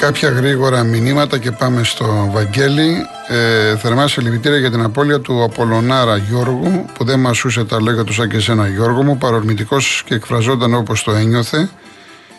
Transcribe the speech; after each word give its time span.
Κάποια 0.00 0.28
γρήγορα 0.28 0.82
μηνύματα 0.82 1.38
και 1.38 1.50
πάμε 1.50 1.84
στο 1.84 2.28
Βαγγέλη. 2.32 3.06
Ε, 3.28 3.76
θερμά 3.76 4.08
συλληπιτήρια 4.08 4.58
για 4.58 4.70
την 4.70 4.82
απώλεια 4.82 5.20
του 5.20 5.42
Απολωνάρα 5.42 6.16
Γιώργου, 6.16 6.84
που 6.94 7.04
δεν 7.04 7.20
μασούσε 7.20 7.64
τα 7.64 7.80
λόγια 7.80 8.04
του 8.04 8.12
σαν 8.12 8.28
και 8.28 8.36
εσένα 8.36 8.68
Γιώργο 8.68 9.02
μου, 9.02 9.18
παρορμητικός 9.18 10.02
και 10.06 10.14
εκφραζόταν 10.14 10.74
όπως 10.74 11.02
το 11.02 11.12
ένιωθε. 11.12 11.68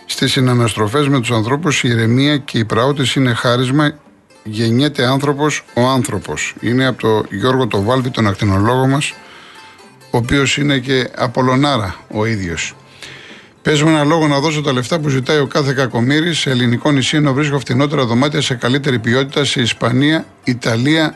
Στις 0.06 0.32
συναναστροφές 0.32 1.08
με 1.08 1.20
τους 1.20 1.32
ανθρώπους, 1.32 1.84
η 1.84 1.88
ηρεμία 1.88 2.38
και 2.38 2.58
η 2.58 2.66
πραότη 2.66 3.04
είναι 3.16 3.34
χάρισμα. 3.34 3.94
Γεννιέται 4.44 5.06
άνθρωπος 5.06 5.64
ο 5.74 5.82
άνθρωπος. 5.82 6.56
Είναι 6.60 6.86
από 6.88 7.02
το 7.02 7.36
Γιώργο 7.36 7.68
το 7.68 7.82
Βάλβη, 7.82 8.10
τον 8.10 8.28
ακτινολόγο 8.28 8.88
μας, 8.88 9.14
ο 10.12 10.18
οποίος 10.18 10.58
είναι 10.58 10.78
και 10.78 11.10
Απολωνάρα 11.16 11.96
ο 12.14 12.26
ίδιος. 12.26 12.76
Παίζουμε 13.62 13.92
ένα 13.92 14.04
λόγο 14.04 14.28
να 14.28 14.40
δώσω 14.40 14.62
τα 14.62 14.74
λεφτά 14.74 15.00
που 15.00 15.10
ζητάει 15.10 15.38
ο 15.40 15.48
κάθε 15.48 15.74
κακομήρη 15.74 16.34
σε 16.34 16.50
ελληνικό 16.50 16.92
νησί 16.92 17.18
ενώ 17.18 17.34
βρίσκω 17.34 17.60
φτηνότερα 17.60 18.06
δωμάτια 18.06 18.42
σε 18.42 18.54
καλύτερη 18.56 19.00
ποιότητα 19.00 19.46
σε 19.46 19.62
Ισπανία, 19.62 20.26
Ιταλία 20.44 21.16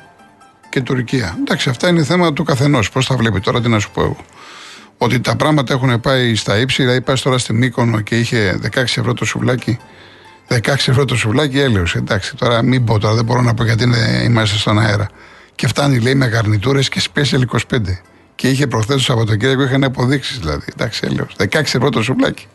και 0.69 0.81
Τουρκία. 0.81 1.37
Εντάξει, 1.39 1.69
αυτά 1.69 1.89
είναι 1.89 2.03
θέμα 2.03 2.33
του 2.33 2.43
καθενός. 2.43 2.89
Πώς 2.89 3.05
θα 3.05 3.15
βλέπει 3.15 3.39
τώρα, 3.39 3.61
τι 3.61 3.69
να 3.69 3.79
σου 3.79 3.91
πω 3.91 4.01
εγώ. 4.01 4.17
Ότι 4.97 5.19
τα 5.19 5.35
πράγματα 5.35 5.73
έχουν 5.73 5.99
πάει 5.99 6.35
στα 6.35 6.59
ύψη, 6.59 6.81
δηλαδή 6.81 7.01
πα 7.01 7.17
τώρα 7.23 7.37
στη 7.37 7.53
Μύκονο 7.53 8.01
και 8.01 8.19
είχε 8.19 8.59
16 8.73 8.77
ευρώ 8.77 9.13
το 9.13 9.25
σουβλάκι. 9.25 9.77
16 10.47 10.67
ευρώ 10.67 11.05
το 11.05 11.15
σουβλάκι 11.15 11.59
έλεος. 11.59 11.95
Εντάξει, 11.95 12.35
τώρα 12.35 12.61
μην 12.61 12.83
πω 12.83 12.99
τώρα, 12.99 13.15
δεν 13.15 13.25
μπορώ 13.25 13.41
να 13.41 13.53
πω 13.53 13.63
γιατί 13.63 13.83
είναι, 13.83 14.21
είμαστε 14.23 14.57
στον 14.57 14.79
αέρα. 14.79 15.09
Και 15.55 15.67
φτάνει, 15.67 15.99
λέει, 15.99 16.15
με 16.15 16.25
γαρνιτούρες 16.25 16.89
και 16.89 17.01
special 17.13 17.41
25. 17.71 17.79
Και 18.35 18.49
είχε 18.49 18.67
προχθές 18.67 18.95
το 18.95 19.01
Σαββατοκύριακο, 19.01 19.63
είχαν 19.63 19.83
αποδείξεις 19.83 20.39
δηλαδή. 20.39 20.65
Εντάξει, 20.73 21.01
έλεγα. 21.03 21.27
16 21.37 21.59
ευρώ 21.61 21.89
το 21.89 22.03
σουβλάκι. 22.03 22.47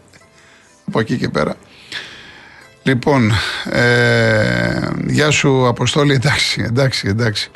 Από 0.86 1.00
εκεί 1.00 1.16
και 1.16 1.28
πέρα. 1.28 1.56
Λοιπόν, 2.82 3.32
ε, 3.70 4.88
γεια 5.06 5.30
σου 5.30 5.66
Αποστόλη, 5.66 6.14
εντάξει, 6.14 6.62
εντάξει, 6.66 7.08
εντάξει. 7.08 7.50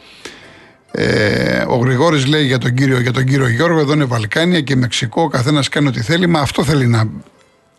Ε, 0.91 1.65
ο 1.69 1.77
Γρηγόρης 1.77 2.27
λέει 2.27 2.45
για 2.45 2.59
τον, 2.59 2.75
κύριο, 2.75 3.01
για 3.01 3.12
τον 3.12 3.25
κύριο 3.25 3.49
Γιώργο, 3.49 3.81
εδώ 3.81 3.93
είναι 3.93 4.05
Βαλκάνια 4.05 4.61
και 4.61 4.77
Μεξικό, 4.77 5.23
ο 5.23 5.29
καθένας 5.29 5.69
κάνει 5.69 5.89
ό,τι 5.89 6.01
θέλει, 6.01 6.27
μα 6.27 6.41
αυτό 6.41 6.65
θέλει 6.65 6.87
να, 6.87 7.09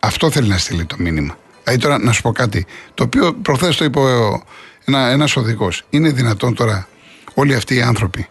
αυτό 0.00 0.30
θέλει 0.30 0.48
να 0.48 0.58
στείλει 0.58 0.84
το 0.84 0.96
μήνυμα. 0.98 1.38
Δηλαδή 1.64 1.82
τώρα 1.82 1.98
να 1.98 2.12
σου 2.12 2.22
πω 2.22 2.32
κάτι, 2.32 2.66
το 2.94 3.02
οποίο 3.04 3.32
προχθές 3.42 3.76
το 3.76 3.84
είπε 3.84 4.00
ένα 4.84 5.08
ένας 5.08 5.36
οδηγός. 5.36 5.84
Είναι 5.90 6.10
δυνατόν 6.10 6.54
τώρα 6.54 6.88
όλοι 7.34 7.54
αυτοί 7.54 7.74
οι 7.74 7.82
άνθρωποι, 7.82 8.28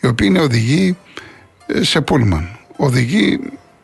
οι 0.00 0.06
οποίοι 0.06 0.26
είναι 0.30 0.40
οδηγοί 0.40 0.96
σε 1.80 2.00
πούλμαν, 2.00 2.58
οδηγεί 2.76 3.40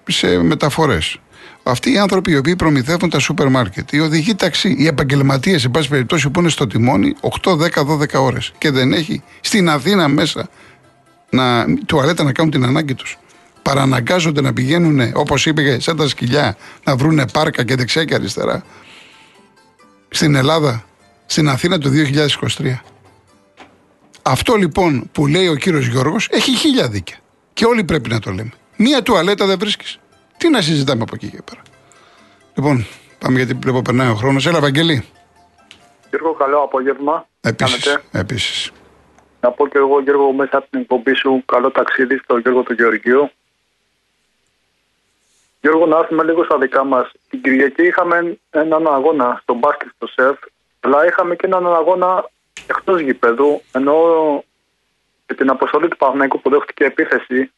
σε 0.09 0.43
μεταφορές. 0.43 1.19
Αυτοί 1.63 1.93
οι 1.93 1.99
άνθρωποι 1.99 2.31
οι 2.31 2.37
οποίοι 2.37 2.57
προμηθεύουν 2.57 3.11
τα 3.11 3.19
σούπερ 3.19 3.49
μάρκετ, 3.49 3.93
οι 3.93 4.01
οδηγοί 4.01 4.35
ταξί, 4.35 4.75
οι 4.79 4.87
επαγγελματίες, 4.87 5.61
σε 5.61 5.69
πάση 5.69 5.89
περιπτώσει 5.89 6.31
που 6.31 6.41
είναι 6.41 6.49
στο 6.49 6.67
τιμόνι 6.67 7.15
8, 7.43 7.57
10, 7.57 7.85
12 7.85 8.15
ώρες 8.15 8.53
και 8.59 8.71
δεν 8.71 8.93
έχει 8.93 9.23
στην 9.41 9.69
Αθήνα 9.69 10.09
μέσα 10.09 10.49
να, 11.31 11.65
τουαλέτα 11.87 12.23
να 12.23 12.33
κάνουν 12.33 12.51
την 12.51 12.65
ανάγκη 12.65 12.95
τους. 12.95 13.19
Παραναγκάζονται 13.63 14.41
να 14.41 14.53
πηγαίνουν, 14.53 15.11
όπως 15.15 15.47
είπε, 15.47 15.81
σαν 15.81 15.97
τα 15.97 16.09
σκυλιά, 16.09 16.57
να 16.85 16.97
βρουν 16.97 17.25
πάρκα 17.33 17.65
και 17.65 17.75
δεξιά 17.75 18.05
και 18.05 18.15
αριστερά. 18.15 18.65
Στην 20.09 20.35
Ελλάδα, 20.35 20.85
στην 21.27 21.49
Αθήνα 21.49 21.79
του 21.79 21.91
2023. 21.91 22.83
Αυτό 24.23 24.55
λοιπόν 24.55 25.09
που 25.13 25.27
λέει 25.27 25.49
ο 25.49 25.55
κύριος 25.55 25.87
Γιώργος 25.87 26.29
έχει 26.31 26.57
χίλια 26.57 26.89
δίκαια. 26.89 27.19
Και 27.55 27.65
όλοι 27.65 27.85
πρέπει 27.85 28.09
να 28.09 28.19
το 28.19 28.31
λέμε. 28.31 28.53
Μία 28.77 29.03
τουαλέτα 29.03 29.47
δεν 29.47 29.59
βρίσκεις. 29.59 29.99
Τι 30.37 30.49
να 30.49 30.61
συζητάμε 30.61 31.03
από 31.03 31.13
εκεί 31.15 31.31
και 31.31 31.43
πέρα. 31.45 31.63
Λοιπόν, 32.55 32.87
πάμε 33.19 33.37
γιατί 33.37 33.55
βλέπω 33.55 33.83
περνάει 33.83 34.11
ο 34.11 34.15
χρόνος. 34.15 34.47
Έλα, 34.47 34.61
Βαγγελή. 34.61 35.09
Γιώργο, 36.11 36.33
καλό 36.33 36.59
απόγευμα. 36.59 37.27
Επίσης. 37.41 37.99
Επίσης. 38.11 38.71
Να 39.41 39.51
πω 39.51 39.69
και 39.69 39.79
εγώ, 39.79 40.01
Γιώργο, 40.01 40.33
μέσα 40.33 40.57
από 40.57 40.67
την 40.71 40.81
εκπομπή 40.81 41.15
σου, 41.15 41.43
καλό 41.47 41.71
ταξίδι 41.71 42.17
στο 42.17 42.37
Γιώργο 42.39 42.63
του 42.63 42.73
Γεωργίου. 42.73 43.31
Γιώργο, 45.61 45.87
να 45.87 45.99
έρθουμε 45.99 46.25
λίγο 46.25 46.45
στα 46.45 46.59
δικά 46.59 46.85
μας. 46.85 47.13
Την 47.29 47.43
Κυριακή 47.43 47.83
είχαμε 47.83 48.39
έναν 48.51 48.87
αγώνα 48.87 49.39
στο 49.43 49.55
μπάσκετ 49.55 49.89
στο 49.97 50.07
ΣΕΦ, 50.07 50.39
αλλά 50.81 51.07
είχαμε 51.07 51.37
και 51.37 51.47
έναν 51.47 51.75
αγώνα 51.75 52.31
εκτός 52.67 53.01
γηπέδου, 53.01 53.63
ενώ 53.73 53.95
και 55.27 55.35
την 55.35 55.51
αποστολή 55.51 55.89
του 55.89 55.97
Παναγικού 55.97 56.41
που 56.41 56.51
δέχτηκε 56.51 56.85
επίθεση. 56.85 57.53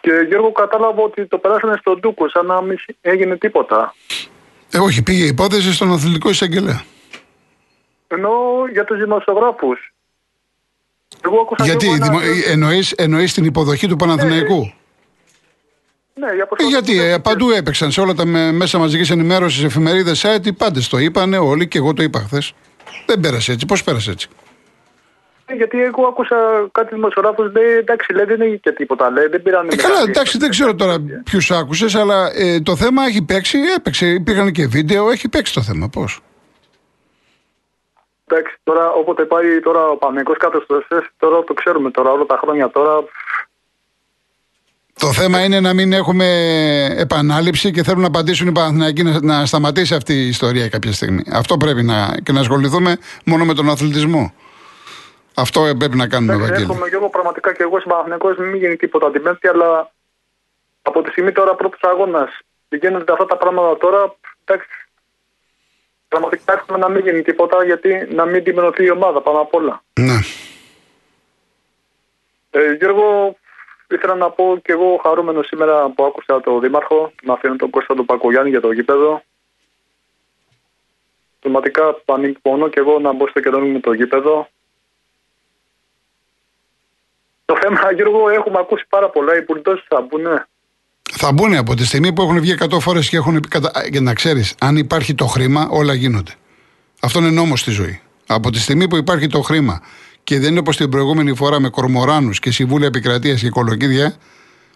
Και 0.00 0.10
Γιώργο 0.28 0.52
κατάλαβα 0.52 1.02
ότι 1.02 1.26
το 1.26 1.38
περάσανε 1.38 1.76
στον 1.80 2.00
Τούκο, 2.00 2.28
σαν 2.28 2.46
να 2.46 2.62
μην 2.62 2.78
έγινε 3.00 3.36
τίποτα. 3.36 3.94
Ε, 4.72 4.78
όχι, 4.78 5.02
πήγε 5.02 5.24
υπόθεση 5.24 5.72
στον 5.72 5.92
αθλητικό 5.92 6.28
εισαγγελέα. 6.28 6.82
Ενώ 8.08 8.30
για 8.72 8.84
τους 8.84 8.98
δημοσιογράφους. 8.98 9.92
Γιατί 11.62 11.88
ένα... 11.88 12.20
εννοείς, 12.46 12.92
εννοείς 12.92 13.34
την 13.34 13.44
υποδοχή 13.44 13.86
του 13.86 13.96
Παναθηναϊκού; 13.96 14.72
Ναι, 16.14 16.34
για 16.34 16.48
ε, 16.56 16.64
γιατί 16.64 17.00
ε, 17.00 17.18
παντού 17.18 17.50
έπαιξαν 17.50 17.90
σε 17.90 18.00
όλα 18.00 18.14
τα 18.14 18.24
μέσα 18.52 18.78
μαζικής 18.78 19.10
ενημέρωσης, 19.10 19.64
εφημερίδες, 19.64 20.24
site, 20.26 20.46
οι 20.46 20.52
πάντες 20.52 20.88
το 20.88 20.98
είπαν, 20.98 21.32
όλοι 21.34 21.68
και 21.68 21.78
εγώ 21.78 21.92
το 21.92 22.02
είπα 22.02 22.18
χθες. 22.18 22.52
Δεν 23.06 23.20
πέρασε 23.20 23.52
έτσι. 23.52 23.66
Πώς 23.66 23.84
πέρασε 23.84 24.10
έτσι; 24.10 24.28
Ε, 25.50 25.54
γιατί 25.54 25.82
εγώ 25.82 26.06
άκουσα 26.06 26.36
κάτι 26.72 26.94
δημοσιογράφου 26.94 27.42
λέει 27.42 27.76
εντάξει, 27.78 28.12
λέει, 28.12 28.24
δεν 28.24 28.40
έγινε 28.40 28.56
και 28.56 28.72
τίποτα. 28.72 29.10
Λέει, 29.10 29.26
δεν 29.26 29.42
πήραν. 29.42 29.68
Ε, 29.68 29.76
καλά, 29.76 30.00
εντάξει, 30.08 30.38
δεν 30.38 30.50
ξέρω 30.50 30.74
τώρα 30.74 30.96
ποιους 31.24 31.50
άκουσες, 31.50 31.94
αλλά 31.94 32.30
ε, 32.34 32.60
το 32.60 32.76
θέμα 32.76 33.04
έχει 33.04 33.22
παίξει, 33.24 33.58
έπαιξε. 33.76 34.06
Υπήρχαν 34.06 34.52
και 34.52 34.66
βίντεο, 34.66 35.10
έχει 35.10 35.28
παίξει 35.28 35.52
το 35.54 35.62
θέμα. 35.62 35.88
Πώς; 35.88 36.20
Εντάξει, 38.26 38.56
τώρα 38.62 38.90
όποτε 38.90 39.24
πάει 39.24 39.60
τώρα 39.60 39.88
ο 39.88 39.96
Παναγικό 39.96 40.32
κάτω 40.32 40.60
στο 40.64 40.74
ΕΣΕΣ, 40.74 41.06
τώρα 41.18 41.44
το 41.44 41.54
ξέρουμε 41.54 41.90
τώρα, 41.90 42.10
όλα 42.10 42.26
τα 42.26 42.38
χρόνια 42.42 42.70
τώρα. 42.70 43.04
Το 44.98 45.12
θέμα 45.12 45.44
είναι 45.44 45.60
να 45.60 45.74
μην 45.74 45.92
έχουμε 45.92 46.26
επανάληψη 46.96 47.70
και 47.70 47.82
θέλουν 47.82 48.00
να 48.00 48.06
απαντήσουν 48.06 48.48
οι 48.48 48.52
Παναθηναϊκοί 48.52 49.02
να, 49.02 49.20
να 49.22 49.46
σταματήσει 49.46 49.94
αυτή 49.94 50.14
η 50.14 50.28
ιστορία 50.28 50.68
κάποια 50.68 50.92
στιγμή. 50.92 51.22
Αυτό 51.32 51.56
πρέπει 51.56 51.82
να, 51.82 52.14
και 52.22 52.32
να 52.32 52.40
ασχοληθούμε 52.40 52.96
μόνο 53.24 53.44
με 53.44 53.54
τον 53.54 53.70
αθλητισμό. 53.70 54.32
Αυτό 55.38 55.74
πρέπει 55.78 55.96
να 55.96 56.08
κάνουμε, 56.08 56.34
Ευαγγέλη. 56.34 56.62
Εύχομαι 56.62 56.88
και 56.88 56.94
εγώ 56.94 57.08
πραγματικά 57.08 57.52
και 57.52 57.62
εγώ 57.62 57.80
συμπαραθυνικό 57.80 58.34
μην 58.38 58.54
γίνει 58.54 58.76
τίποτα 58.76 59.10
την 59.10 59.22
Πέμπτη, 59.22 59.48
αλλά 59.48 59.92
από 60.82 61.02
τη 61.02 61.10
στιγμή 61.10 61.32
τώρα 61.32 61.54
πρώτος 61.54 61.80
αγώνας 61.82 62.30
γίνονται 62.68 63.12
αυτά 63.12 63.26
τα 63.26 63.36
πράγματα 63.36 63.76
τώρα. 63.76 64.16
Εντάξει, 64.44 64.68
πραγματικά 66.08 66.52
εύχομαι 66.52 66.78
να 66.78 66.88
μην 66.88 67.02
γίνει 67.02 67.22
τίποτα 67.22 67.64
γιατί 67.64 68.08
να 68.10 68.24
μην 68.24 68.44
τιμωρηθεί 68.44 68.84
η 68.84 68.90
ομάδα 68.90 69.20
πάνω 69.20 69.40
απ' 69.40 69.54
όλα. 69.54 69.82
Ναι. 70.00 70.18
Ε, 72.50 72.72
Γιώργο, 72.72 73.36
ήθελα 73.88 74.14
να 74.14 74.30
πω 74.30 74.58
και 74.64 74.72
εγώ 74.72 75.00
χαρούμενο 75.02 75.42
σήμερα 75.42 75.88
που 75.88 76.04
άκουσα 76.04 76.40
τον 76.40 76.60
Δήμαρχο 76.60 77.12
να 77.22 77.32
αφήνω 77.32 77.56
τον 77.56 77.70
Κώστα 77.70 77.94
του 77.94 78.04
Πακογιάννη 78.04 78.50
για 78.50 78.60
το 78.60 78.72
γήπεδο. 78.72 79.22
Πραγματικά 81.40 81.94
πανικ 82.04 82.36
και 82.70 82.80
εγώ 82.80 82.98
να 82.98 83.12
μπω 83.12 83.28
στο 83.28 83.40
κεντρό 83.40 83.60
με 83.60 83.80
το 83.80 83.92
γήπεδο. 83.92 84.48
Θέμα, 87.62 87.92
Γιώργο, 87.94 88.28
έχουμε 88.28 88.58
ακούσει 88.58 88.84
πάρα 88.88 89.10
πολλά. 89.10 89.36
Οι 89.36 89.42
πολιτώσεις 89.42 89.84
θα 89.88 90.00
μπουν. 90.00 90.26
Θα 91.12 91.32
μπουν 91.32 91.54
από 91.54 91.74
τη 91.74 91.86
στιγμή 91.86 92.12
που 92.12 92.22
έχουν 92.22 92.40
βγει 92.40 92.54
100 92.58 92.78
φορές 92.80 93.08
και 93.08 93.16
έχουν 93.16 93.40
πει. 93.40 93.48
Κατα... 93.48 93.90
Και 93.90 94.00
να 94.00 94.14
ξέρεις, 94.14 94.54
αν 94.60 94.76
υπάρχει 94.76 95.14
το 95.14 95.26
χρήμα, 95.26 95.68
όλα 95.70 95.94
γίνονται. 95.94 96.32
Αυτό 97.00 97.18
είναι 97.18 97.30
νόμος 97.30 97.60
στη 97.60 97.70
ζωή. 97.70 98.00
Από 98.26 98.50
τη 98.50 98.58
στιγμή 98.58 98.88
που 98.88 98.96
υπάρχει 98.96 99.26
το 99.26 99.40
χρήμα 99.42 99.80
και 100.24 100.38
δεν 100.38 100.50
είναι 100.50 100.58
όπως 100.58 100.76
την 100.76 100.88
προηγούμενη 100.90 101.34
φορά 101.34 101.60
με 101.60 101.68
κορμοράνους 101.68 102.38
και 102.38 102.50
συμβούλια 102.50 102.86
επικρατείας 102.86 103.40
και 103.40 103.48
κολοκίδια, 103.48 104.14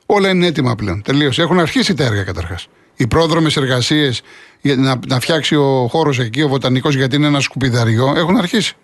όλα 0.07 0.29
είναι 0.29 0.47
έτοιμα 0.47 0.75
πλέον. 0.75 1.03
Τελείως. 1.03 1.39
Έχουν 1.39 1.59
αρχίσει 1.59 1.95
τα 1.95 2.05
έργα 2.05 2.23
καταρχάς. 2.23 2.69
Οι 2.97 3.07
πρόδρομες 3.07 3.57
εργασίες 3.57 4.23
για 4.61 4.77
να, 4.77 5.01
να 5.07 5.21
φτιάξει 5.21 5.57
ο 5.57 5.87
χώρος 5.91 6.19
εκεί, 6.19 6.43
ο 6.43 6.49
βοτανικός, 6.49 6.95
γιατί 6.95 7.17
είναι 7.17 7.27
ένα 7.27 7.41
σκουπιδαριό, 7.41 8.15
έχουν 8.17 8.37
αρχίσει. 8.37 8.77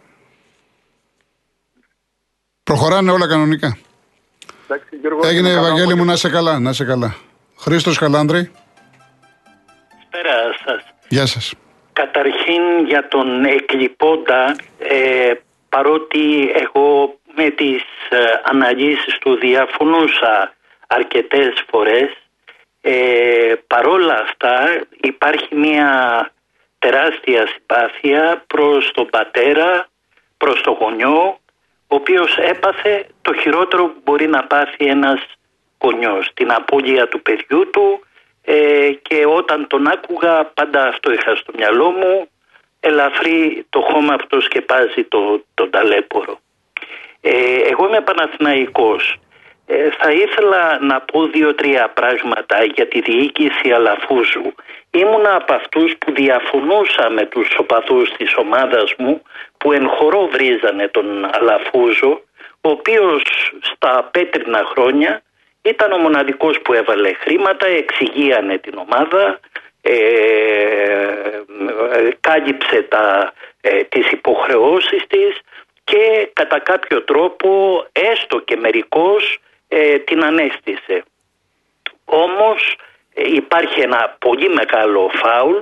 Προχωράνε 2.69 3.11
όλα 3.11 3.29
κανονικά. 3.29 3.79
Εντάξει, 4.65 4.97
Γιώργο, 5.00 5.26
Έγινε, 5.26 5.38
είναι 5.49 5.56
καλά, 5.56 5.67
Ευαγγέλη 5.67 5.87
μου, 5.87 5.93
οπότε- 6.03 6.11
να 6.11 6.17
σε 6.17 6.29
καλά, 6.29 6.59
να 6.59 6.73
σε 6.73 6.85
καλά. 6.85 7.15
Χρήστος 7.59 7.99
Καλάνδρη, 7.99 8.50
Καλησπέρα 9.91 10.35
σας. 10.65 10.82
γεια 11.09 11.26
σας. 11.26 11.55
Καταρχήν 11.93 12.62
για 12.87 13.09
τον 13.09 13.44
εκλειπώντα, 13.44 14.56
ε, 14.79 15.32
παρότι 15.69 16.53
εγώ 16.55 17.19
με 17.37 17.50
τις 17.50 17.82
ε, 18.11 18.17
αναλύσεις 18.44 19.19
του 19.20 19.38
διαφωνούσα 19.38 20.55
αρκετές 20.87 21.65
φορές, 21.70 22.11
ε, 22.81 23.55
παρόλα 23.67 24.15
αυτά 24.15 24.85
υπάρχει 25.00 25.55
μια 25.55 25.91
τεράστια 26.79 27.47
συμπάθεια 27.47 28.44
προς 28.47 28.91
τον 28.94 29.06
πατέρα, 29.11 29.88
προς 30.37 30.61
τον 30.62 30.76
γονιό, 30.81 31.38
ο 31.88 31.94
οποίος 31.94 32.37
έπαθε 32.38 33.06
το 33.23 33.35
χειρότερο 33.35 33.85
που 33.87 34.00
μπορεί 34.05 34.26
να 34.26 34.44
πάθει 34.44 34.87
ένας 34.87 35.20
γονιός, 35.79 36.31
την 36.35 36.52
απώλεια 36.52 37.08
του 37.08 37.23
παιδιού 37.23 37.70
του 37.70 38.00
ε, 38.44 38.90
και 39.02 39.25
όταν 39.26 39.67
τον 39.67 39.87
άκουγα 39.87 40.44
πάντα 40.44 40.88
αυτό 40.88 41.12
είχα 41.12 41.35
στο 41.35 41.52
μυαλό 41.56 41.90
μου, 41.90 42.29
ελαφρύ 42.81 43.67
το 43.70 43.81
χώμα 43.81 44.14
αυτό 44.14 44.40
σκεπάζει 44.40 45.05
το, 45.05 45.44
το 45.55 45.69
ταλέπορο. 45.70 46.40
Ε, 47.20 47.56
εγώ 47.70 47.87
είμαι 47.87 48.00
Παναθηναϊκός. 48.00 49.19
Ε, 49.70 49.91
θα 49.99 50.11
ήθελα 50.11 50.79
να 50.81 51.00
πω 51.00 51.26
δύο-τρία 51.26 51.88
πράγματα 51.88 52.65
για 52.65 52.88
τη 52.88 53.00
διοίκηση 53.00 53.73
Αλαφούζου. 53.73 54.55
Ήμουνα 54.91 55.35
από 55.35 55.55
αυτούς 55.55 55.97
που 55.99 56.12
διαφωνούσα 56.12 57.11
με 57.11 57.26
τους 57.26 57.56
οπαδούς 57.59 58.12
της 58.17 58.37
ομάδας 58.37 58.94
μου 58.99 59.23
που 59.59 59.73
εν 59.73 59.88
χορό 59.88 60.29
βρίζανε 60.32 60.88
τον 60.88 61.29
Αλαφούζο 61.32 62.20
ο 62.61 62.70
οποίος 62.70 63.23
στα 63.61 64.09
πέτρινα 64.11 64.65
χρόνια 64.65 65.23
ήταν 65.62 65.93
ο 65.93 65.99
μοναδικός 65.99 66.61
που 66.61 66.73
έβαλε 66.73 67.12
χρήματα, 67.12 67.67
εξηγίανε 67.67 68.59
την 68.59 68.79
ομάδα, 68.79 69.41
ε, 69.82 69.94
ε, 71.93 72.09
κάλυψε 72.20 72.82
τα, 72.82 73.32
ε, 73.61 73.82
τις 73.85 74.11
υποχρεώσεις 74.11 75.06
της 75.06 75.41
και 75.85 76.31
κατά 76.32 76.59
κάποιο 76.59 77.03
τρόπο 77.03 77.85
έστω 77.93 78.38
και 78.38 78.56
μερικώς 78.56 79.38
ε, 79.69 79.99
την 79.99 80.25
ανέστησε. 80.25 81.03
Όμως 82.05 82.76
ε, 83.15 83.35
υπάρχει 83.35 83.81
ένα 83.81 84.17
πολύ 84.19 84.49
μεγάλο 84.49 85.11
φάουλ 85.15 85.56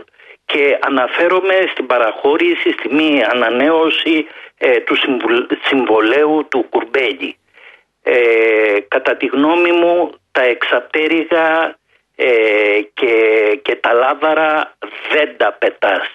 και 0.45 0.79
αναφέρομαι 0.81 1.69
στην 1.71 1.87
παραχώρηση, 1.87 2.73
στη 2.73 2.95
μη 2.95 3.23
ανανέωση 3.25 4.27
ε, 4.59 4.81
του 4.81 4.97
συμβουλ- 4.97 5.53
συμβολέου 5.63 6.47
του 6.51 6.67
Κουρμπέλη. 6.71 7.37
Ε, 8.03 8.81
κατά 8.89 9.17
τη 9.17 9.27
γνώμη 9.27 9.73
μου 9.73 10.13
τα 10.33 10.43
εξαπτέρυγα 10.43 11.77
ε, 12.17 12.81
και, 12.95 13.15
και 13.63 13.75
τα 13.75 13.93
λάβαρα 13.93 14.77
δεν 15.13 15.37
τα 15.37 15.53
πετάς. 15.53 16.11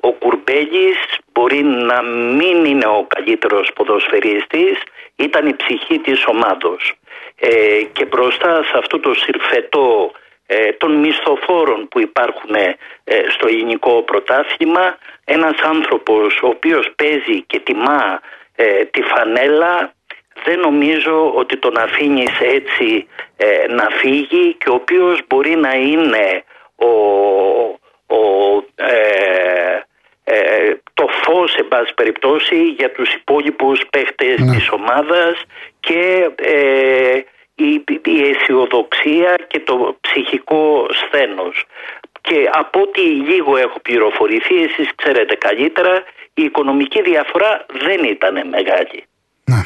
Ο 0.00 0.12
Κουρμπέλης 0.12 0.96
μπορεί 1.32 1.62
να 1.62 2.02
μην 2.02 2.64
είναι 2.64 2.86
ο 2.86 3.06
καλύτερος 3.08 3.72
ποδοσφαιρίστης, 3.74 4.78
ήταν 5.16 5.46
η 5.46 5.56
ψυχή 5.56 5.98
της 5.98 6.24
ομάδος. 6.26 6.94
Ε, 7.40 7.82
και 7.92 8.04
μπροστά 8.04 8.62
σε 8.62 8.78
αυτό 8.78 9.00
το 9.00 9.14
συρφετό 9.14 10.12
ε, 10.46 10.72
των 10.72 10.92
μισθοφόρων 10.92 11.88
που 11.88 12.00
υπάρχουν 12.00 12.54
ε, 12.54 12.76
στο 13.28 13.46
ελληνικό 13.46 14.02
πρωτάθλημα, 14.02 14.98
ένας 15.24 15.60
άνθρωπος 15.62 16.40
ο 16.42 16.46
οποίος 16.46 16.90
παίζει 16.96 17.42
και 17.46 17.58
τιμά 17.60 18.20
ε, 18.56 18.84
τη 18.84 19.02
φανέλα, 19.02 19.92
δεν 20.44 20.58
νομίζω 20.60 21.32
ότι 21.34 21.56
τον 21.56 21.78
αφήνεις 21.78 22.40
έτσι 22.40 23.06
ε, 23.36 23.66
να 23.68 23.88
φύγει 24.00 24.54
και 24.54 24.68
ο 24.68 24.74
οποίος 24.74 25.20
μπορεί 25.28 25.56
να 25.56 25.72
είναι 25.74 26.44
ο, 26.76 26.86
ο, 28.16 28.20
ε, 28.74 29.80
ε, 30.24 30.74
το 30.94 31.06
φως 31.22 31.54
εν 31.54 31.68
πάση 31.68 31.94
περιπτώσει 31.94 32.62
για 32.62 32.90
τους 32.90 33.12
υπόλοιπους 33.12 33.80
παίχτες 33.90 34.38
Ναι. 34.38 34.54
της 34.56 34.70
ομάδας 34.70 35.42
και 35.86 36.30
ε, 36.36 37.18
η, 37.54 37.84
η 38.04 38.18
αισιοδοξία 38.28 39.32
και 39.50 39.60
το 39.60 39.96
ψυχικό 40.00 40.86
σθένος. 41.00 41.64
Και 42.20 42.38
από 42.52 42.80
ό,τι 42.80 43.00
λίγο 43.00 43.56
έχω 43.56 43.78
πληροφορηθεί, 43.80 44.56
εσείς 44.62 44.88
ξέρετε 44.94 45.34
καλύτερα, 45.34 45.94
η 46.34 46.42
οικονομική 46.42 47.02
διαφορά 47.02 47.66
δεν 47.84 48.00
ήταν 48.04 48.34
μεγάλη. 48.48 49.00
Ναι. 49.44 49.62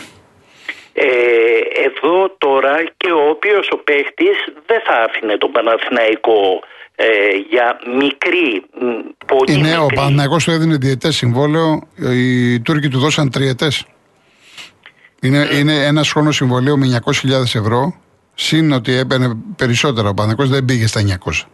Ε, 0.92 1.84
εδώ 1.84 2.34
τώρα 2.38 2.84
και 2.96 3.10
ο 3.10 3.28
οποίος 3.28 3.68
ο 3.70 3.76
παίχτης 3.76 4.36
δεν 4.66 4.80
θα 4.86 4.94
άφηνε 5.06 5.36
τον 5.36 5.50
Παναθηναϊκό 5.52 6.62
ε, 6.96 7.06
για 7.50 7.80
μικρή, 7.96 8.64
μ, 8.80 8.86
πολύ 9.26 9.52
Είναι, 9.52 9.76
ο 9.76 9.82
μικρή. 9.82 9.96
Παναθηναϊκός 9.96 10.44
του 10.44 10.50
έδινε 10.50 10.76
διετέ 10.76 11.10
συμβόλαιο, 11.12 11.88
οι 11.96 12.60
Τούρκοι 12.60 12.88
του 12.88 12.98
δώσαν 12.98 13.30
τριετές. 13.30 13.86
Είναι, 15.26 15.48
είναι 15.52 15.84
ένα 15.84 16.04
χρόνο 16.04 16.32
συμβολέου 16.32 16.78
με 16.78 17.00
900.000 17.04 17.30
ευρώ, 17.42 17.94
συν 18.34 18.72
ότι 18.72 18.92
έπαιρνε 18.96 19.34
περισσότερα. 19.56 20.08
Ο 20.08 20.14
Παναθηναϊκός 20.14 20.48
δεν 20.48 20.64
πήγε 20.64 20.86
στα 20.86 21.00
900. 21.00 21.46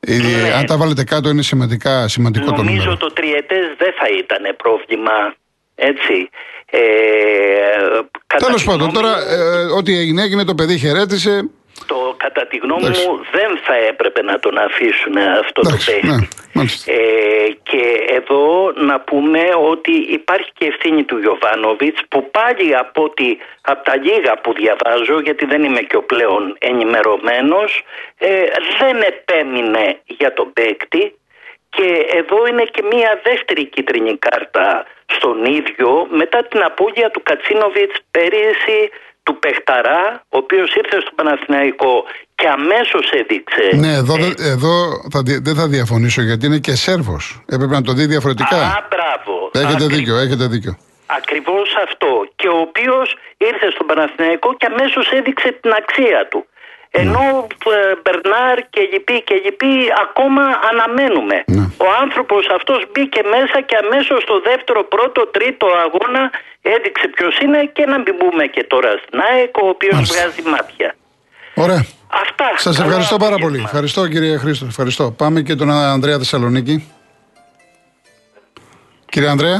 Ε, 0.00 0.16
Ναι. 0.16 0.52
Αν 0.52 0.66
τα 0.66 0.76
βάλετε 0.76 1.04
κάτω, 1.04 1.28
είναι 1.28 1.42
σημαντικά, 1.42 2.08
σημαντικό 2.08 2.44
το 2.44 2.50
νούμερο. 2.50 2.74
Νομίζω 2.74 2.96
το 2.96 3.12
τριετές 3.12 3.64
δεν 3.78 3.92
θα 3.98 4.06
ήταν 4.18 4.56
πρόβλημα, 4.56 5.34
έτσι. 5.74 6.28
Ε, 6.70 6.78
κατά 8.26 8.44
Τέλος 8.46 8.60
τη 8.60 8.66
πάντων, 8.66 8.88
γνώμη 8.88 8.92
τώρα 8.92 9.08
μου, 9.08 9.72
ε, 9.72 9.78
ό,τι 9.78 9.98
έγινε, 9.98 10.22
έγινε, 10.22 10.44
το 10.44 10.54
παιδί 10.54 10.78
χαιρέτησε. 10.78 11.50
Το, 11.86 12.14
κατά 12.16 12.46
τη 12.46 12.56
γνώμη 12.56 12.82
Εντάξει. 12.84 13.08
μου 13.08 13.16
δεν 13.32 13.58
θα 13.64 13.74
έπρεπε 13.74 14.22
να 14.22 14.38
τον 14.38 14.58
αφήσουν 14.58 15.16
αυτό 15.16 15.60
Εντάξει, 15.64 15.86
το 15.86 15.92
παίχτη. 15.92 16.06
ναι, 16.06 16.28
μάλιστα. 16.52 16.92
Ε, 16.92 16.96
και 17.62 17.82
εδώ 18.18 18.72
να 18.74 19.00
πούμε 19.00 19.42
ότι 19.72 19.92
υπάρχει 19.92 20.50
και 20.58 20.66
ευθύνη 20.66 21.02
του 21.04 21.18
Γιωβάνοβιτς 21.18 22.00
που 22.08 22.30
πάλι 22.30 22.76
από, 22.76 23.02
ότι, 23.02 23.38
από 23.60 23.84
τα 23.84 23.96
λίγα 23.96 24.32
που 24.42 24.52
διαβάζω 24.52 25.20
γιατί 25.20 25.44
δεν 25.44 25.64
είμαι 25.64 25.80
και 25.80 25.96
ο 25.96 26.02
πλέον 26.02 26.56
ενημερωμένος 26.58 27.82
ε, 28.18 28.44
δεν 28.78 28.96
επέμεινε 29.12 30.00
για 30.06 30.32
τον 30.32 30.52
παίκτη 30.52 31.14
και 31.76 32.06
εδώ 32.20 32.46
είναι 32.46 32.64
και 32.74 32.82
μία 32.92 33.20
δεύτερη 33.22 33.64
κίτρινη 33.66 34.16
κάρτα 34.18 34.84
στον 35.06 35.44
ίδιο 35.44 36.06
μετά 36.10 36.44
την 36.44 36.62
απώλεια 36.62 37.10
του 37.10 37.22
Κατσίνοβιτς 37.22 37.96
πέρυσι 38.10 38.90
του 39.26 39.38
Πεχταρά 39.38 40.02
ο 40.34 40.36
οποίος 40.42 40.74
ήρθε 40.74 40.96
στο 41.00 41.10
Παναθηναϊκό 41.14 42.04
και 42.34 42.46
αμέσως 42.48 43.04
έδειξε 43.20 43.64
Ναι, 43.84 43.92
εδώ, 44.02 44.14
ε, 44.16 44.20
δεν- 44.20 44.34
εδώ 44.54 44.74
θα, 45.12 45.20
δι- 45.26 45.42
δεν 45.46 45.54
θα 45.54 45.66
διαφωνήσω 45.76 46.22
γιατί 46.22 46.46
είναι 46.46 46.58
και 46.58 46.74
Σέρβος. 46.74 47.24
Έπρεπε 47.54 47.74
να 47.74 47.82
το 47.82 47.92
δει 47.92 48.04
διαφορετικά. 48.06 48.56
Α, 48.56 48.86
μπράβο. 48.92 49.34
έχετε 49.52 49.72
Ακρι- 49.84 49.94
δίκιο, 49.94 50.16
έχετε 50.16 50.46
δίκιο. 50.46 50.74
Ακριβώς 51.18 51.68
αυτό. 51.86 52.10
Και 52.36 52.48
ο 52.48 52.58
οποίος 52.68 53.16
ήρθε 53.36 53.66
στον 53.74 53.86
Παναθηναϊκό 53.86 54.54
και 54.56 54.66
αμέσως 54.72 55.10
έδειξε 55.18 55.48
την 55.60 55.70
αξία 55.80 56.28
του. 56.30 56.46
Ενώ 56.90 57.46
ε, 57.76 57.94
Μπερνάρ 58.36 58.58
και 58.70 58.80
λοιποί 58.92 59.22
και 59.22 59.34
λοιποί 59.44 59.72
ακόμα 60.04 60.42
αναμένουμε. 60.70 61.36
Ναι. 61.46 61.64
Ο 61.86 61.88
άνθρωπος 62.02 62.42
αυτός 62.58 62.80
μπήκε 62.92 63.20
μέσα 63.34 63.60
και 63.68 63.76
αμέσως 63.84 64.22
στο 64.22 64.40
δεύτερο, 64.48 64.80
πρώτο, 64.94 65.20
τρίτο 65.36 65.66
αγώνα 65.84 66.22
έδειξε 66.74 67.06
ποιος 67.16 67.38
είναι 67.38 67.60
και 67.76 67.84
να 67.86 67.96
μην 67.98 68.16
πούμε 68.20 68.44
και 68.46 68.64
τώρα 68.72 68.90
στην 69.04 69.20
ΑΕΚ 69.30 69.56
ο 69.56 69.66
οποίος 69.68 69.94
Μάλιστα. 69.94 70.14
βγάζει 70.22 70.42
μάτια. 70.54 70.94
Ωραία. 71.54 71.82
Αυτά. 72.24 72.46
Σας 72.56 72.76
Καλό 72.76 72.86
ευχαριστώ 72.88 73.16
πάρα 73.16 73.34
απόγευμα. 73.34 73.50
πολύ. 73.50 73.62
Ευχαριστώ 73.68 74.08
κύριε 74.08 74.36
Χρήστο. 74.36 74.66
Ευχαριστώ. 74.68 75.04
Πάμε 75.22 75.40
και 75.40 75.54
τον 75.54 75.70
Ανδρέα 75.70 76.18
Θεσσαλονίκη. 76.18 76.76
Κύριε 79.12 79.28
Ανδρέα, 79.28 79.58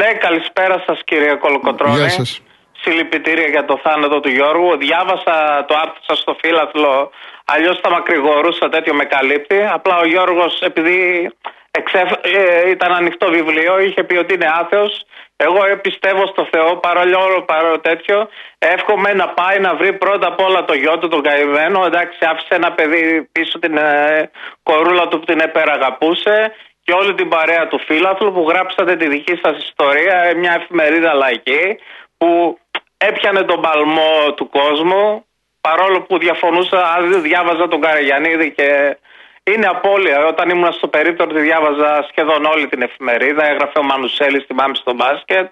Ναι, 0.00 0.08
καλησπέρα 0.26 0.82
σας 0.86 0.98
κύριε 1.04 1.34
Κολοκοτρώνη. 1.34 1.96
γεια 1.96 2.08
σας. 2.08 2.40
Συλληπιτήρια 2.82 3.46
για 3.46 3.64
το 3.64 3.80
θάνατο 3.82 4.20
του 4.20 4.28
Γιώργου. 4.28 4.76
Διάβασα 4.76 5.64
το 5.68 5.74
άρθρο 5.82 6.00
σας 6.06 6.18
στο 6.18 6.36
φύλαθλο, 6.40 7.10
αλλιώς 7.44 7.78
θα 7.82 7.90
μακρηγορούσα, 7.90 8.68
τέτοιο 8.68 8.94
με 8.94 9.04
καλύπτει. 9.04 9.66
Απλά 9.72 9.98
ο 9.98 10.04
Γιώργος 10.04 10.60
επειδή 10.60 11.30
εξεφ... 11.70 12.10
ε, 12.20 12.70
ήταν 12.70 12.92
ανοιχτό 12.92 13.30
βιβλίο, 13.30 13.78
είχε 13.78 14.02
πει 14.04 14.16
ότι 14.16 14.34
είναι 14.34 14.50
άθεος. 14.60 15.04
Εγώ 15.36 15.60
πιστεύω 15.82 16.26
στο 16.26 16.48
Θεό 16.50 16.76
παρόλο 16.76 17.18
όλο 17.24 17.42
παρόλο 17.42 17.80
τέτοιο. 17.80 18.28
Εύχομαι 18.58 19.12
να 19.12 19.28
πάει 19.28 19.58
να 19.58 19.74
βρει 19.74 19.92
πρώτα 19.92 20.26
απ' 20.26 20.40
όλα 20.40 20.64
το 20.64 20.74
γιο 20.74 20.98
του, 20.98 21.08
τον 21.08 21.22
καημένο. 21.22 21.84
Εντάξει, 21.86 22.18
άφησε 22.20 22.54
ένα 22.54 22.72
παιδί 22.72 23.28
πίσω 23.32 23.58
την 23.58 23.76
ε, 23.76 24.30
κορούλα 24.62 25.08
του 25.08 25.18
που 25.18 25.24
την 25.24 25.40
επεραγαπούσε 25.40 26.52
και 26.84 26.92
όλη 26.92 27.14
την 27.14 27.28
παρέα 27.28 27.66
του 27.68 27.78
φίλαθλου 27.78 28.32
που 28.32 28.46
γράψατε 28.48 28.96
τη 28.96 29.08
δική 29.08 29.38
σας 29.42 29.64
ιστορία, 29.64 30.16
ε, 30.22 30.34
μια 30.34 30.52
εφημερίδα 30.60 31.14
λαϊκή 31.14 31.78
που 32.18 32.58
έπιανε 32.96 33.42
τον 33.42 33.60
παλμό 33.60 34.32
του 34.36 34.48
κόσμου 34.48 35.26
παρόλο 35.66 36.02
που 36.02 36.18
διαφωνούσα, 36.18 36.78
διάβαζα 37.22 37.68
τον 37.68 37.80
Καραγιανίδη 37.80 38.50
και 38.52 38.96
είναι 39.42 39.66
απώλεια. 39.66 40.26
Όταν 40.26 40.48
ήμουν 40.48 40.72
στο 40.72 40.88
περίπτωρο, 40.88 41.32
τη 41.34 41.40
διάβαζα 41.40 42.06
σχεδόν 42.10 42.44
όλη 42.44 42.66
την 42.68 42.82
εφημερίδα. 42.82 43.46
Έγραφε 43.46 43.78
ο 43.78 43.82
Μανουσέλη, 43.82 44.40
θυμάμαι 44.40 44.74
στο 44.74 44.92
μπάσκετ. 44.94 45.50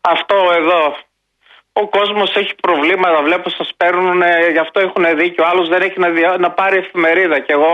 Αυτό 0.00 0.36
εδώ. 0.60 0.96
Ο 1.72 1.88
κόσμος 1.88 2.36
έχει 2.36 2.54
προβλήματα. 2.54 3.22
Βλέπω 3.22 3.48
σας 3.50 3.70
παίρνουν, 3.76 4.22
γι' 4.52 4.58
αυτό 4.58 4.80
έχουν 4.80 5.04
δίκιο. 5.16 5.44
Άλλος 5.50 5.68
δεν 5.68 5.82
έχει 5.82 5.98
να, 5.98 6.38
να 6.38 6.50
πάρει 6.50 6.78
εφημερίδα. 6.78 7.38
Και 7.38 7.52
εγώ 7.52 7.72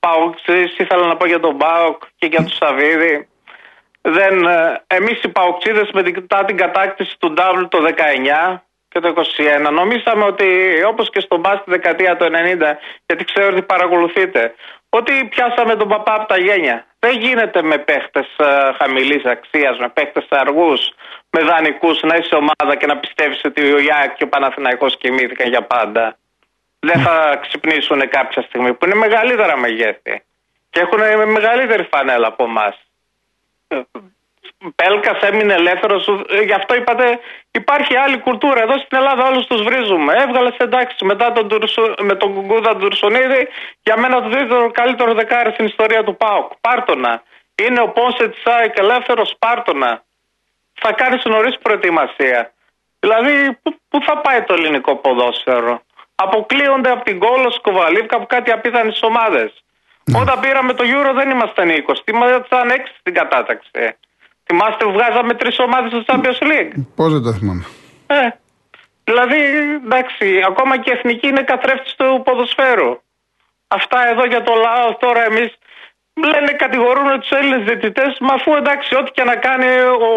πάω, 0.00 0.34
ήθελα 0.78 1.06
να 1.06 1.16
πω 1.16 1.26
για 1.26 1.40
τον 1.40 1.54
Μπάουκ 1.54 2.02
και 2.18 2.26
για 2.26 2.38
τον 2.38 2.52
Σαββίδη. 2.60 3.28
Δεν, 4.02 4.44
ε, 4.46 4.82
εμείς 4.86 5.22
οι 5.22 5.28
Παοξίδες 5.28 5.90
μετά 5.92 6.44
την 6.44 6.56
κατάκτηση 6.56 7.16
του 7.18 7.32
Ντάβλου 7.32 7.68
το 7.68 7.78
19 7.82 8.62
και 8.90 9.00
το 9.00 9.14
21 9.66 9.70
νομίσαμε 9.72 10.24
ότι 10.24 10.46
όπως 10.86 11.10
και 11.10 11.20
στον 11.20 11.40
Μπάς 11.40 11.64
τη 11.64 11.70
δεκαετία 11.70 12.16
του 12.16 12.24
90 12.24 12.30
γιατί 13.06 13.24
ξέρω 13.24 13.48
ότι 13.48 13.62
παρακολουθείτε 13.62 14.54
ότι 14.88 15.24
πιάσαμε 15.24 15.76
τον 15.76 15.88
παπά 15.88 16.14
από 16.14 16.26
τα 16.26 16.38
γένια. 16.38 16.86
Δεν 16.98 17.18
γίνεται 17.18 17.62
με 17.62 17.78
παίχτες 17.78 18.26
χαμηλής 18.78 19.24
αξίας, 19.24 19.78
με 19.78 19.88
παίχτες 19.88 20.26
αργούς, 20.30 20.90
με 21.30 21.42
δανεικούς 21.42 22.02
να 22.02 22.16
είσαι 22.16 22.34
ομάδα 22.34 22.76
και 22.76 22.86
να 22.86 22.96
πιστεύεις 22.96 23.40
ότι 23.44 23.72
ο 23.72 23.78
Ιάκ 23.78 24.14
και 24.14 24.24
ο 24.24 24.28
Παναθηναϊκός 24.28 24.96
κοιμήθηκαν 24.96 25.48
για 25.48 25.62
πάντα. 25.62 26.16
Δεν 26.78 27.00
θα 27.00 27.38
ξυπνήσουν 27.42 28.08
κάποια 28.08 28.42
στιγμή 28.42 28.74
που 28.74 28.84
είναι 28.84 28.94
μεγαλύτερα 28.94 29.56
μεγέθη 29.56 30.22
και 30.70 30.80
έχουν 30.80 31.30
μεγαλύτερη 31.30 31.88
φανέλα 31.92 32.26
από 32.26 32.44
εμάς. 32.44 32.76
Πέλκας 34.74 35.20
έμεινε 35.20 35.54
ελεύθερος. 35.54 36.08
Ε, 36.28 36.40
γι' 36.40 36.52
αυτό 36.52 36.74
είπατε, 36.74 37.18
υπάρχει 37.50 37.96
άλλη 37.96 38.18
κουλτούρα. 38.18 38.62
Εδώ 38.62 38.78
στην 38.78 38.98
Ελλάδα 38.98 39.26
όλους 39.26 39.46
τους 39.46 39.62
βρίζουμε. 39.62 40.14
Έβγαλες 40.14 40.56
εντάξει 40.56 41.04
μετά 41.04 41.32
τον 41.32 41.48
με 42.02 42.14
τον 42.14 42.34
Κουγκούδα 42.34 42.76
Ντουρσονίδη, 42.76 43.48
για 43.82 43.98
μένα 43.98 44.22
το 44.22 44.28
δεύτερο 44.28 44.70
καλύτερο 44.70 45.14
δεκάρι 45.14 45.50
στην 45.52 45.64
ιστορία 45.66 46.04
του 46.04 46.16
ΠΑΟΚ. 46.16 46.52
Πάρτονα. 46.60 47.22
Είναι 47.62 47.80
ο 47.80 47.88
Πόνσε 47.88 48.28
Τσάικ 48.28 48.78
ελεύθερος 48.78 49.34
Πάρτονα. 49.38 50.02
Θα 50.74 50.92
κάνεις 50.92 51.24
νωρίς 51.24 51.58
προετοιμασία. 51.58 52.52
Δηλαδή, 53.00 53.58
πού 53.88 54.02
θα 54.06 54.18
πάει 54.18 54.42
το 54.42 54.54
ελληνικό 54.54 54.96
ποδόσφαιρο; 54.96 55.82
Αποκλείονται 56.14 56.90
από 56.90 57.04
την 57.04 57.18
Κόλος 57.18 57.54
Σκοβαλίβκα 57.54 58.16
από 58.16 58.26
κάτι 58.26 58.50
απίθανες 58.50 59.02
ομάδες. 59.02 59.64
Ναι. 60.04 60.20
Όταν 60.20 60.40
πήραμε 60.40 60.72
το 60.72 60.84
Euro 60.86 61.12
δεν 61.14 61.30
ήμασταν 61.30 61.68
20, 61.68 61.94
ήμασταν 62.04 62.70
6 62.70 62.76
στην 62.98 63.14
κατάταξη. 63.14 63.70
Θυμάστε 64.50 64.84
που 64.84 64.92
βγάζαμε 64.92 65.34
τρεις 65.34 65.58
ομάδες 65.58 65.90
στο 65.90 66.02
Champions 66.06 66.40
League. 66.50 66.74
Πώς 66.96 67.12
δεν 67.12 67.22
τα 67.22 67.32
θυμάμαι. 67.32 67.64
Ε, 68.06 68.28
δηλαδή, 69.04 69.40
εντάξει, 69.84 70.26
ακόμα 70.50 70.78
και 70.78 70.90
η 70.90 70.96
εθνική 70.96 71.26
είναι 71.28 71.42
καθρέφτης 71.42 71.94
του 71.94 72.22
ποδοσφαίρου. 72.24 72.92
Αυτά 73.68 74.08
εδώ 74.08 74.24
για 74.26 74.42
το 74.42 74.54
λαό 74.54 74.94
τώρα 75.04 75.22
εμείς 75.24 75.50
λένε 76.32 76.52
κατηγορούν 76.52 77.20
τους 77.20 77.30
Έλληνες 77.30 77.62
διαιτητές, 77.64 78.16
μα 78.20 78.34
αφού 78.34 78.54
εντάξει, 78.54 78.94
ό,τι 78.94 79.10
και 79.10 79.24
να 79.24 79.36
κάνει, 79.36 79.66
ο, 80.06 80.12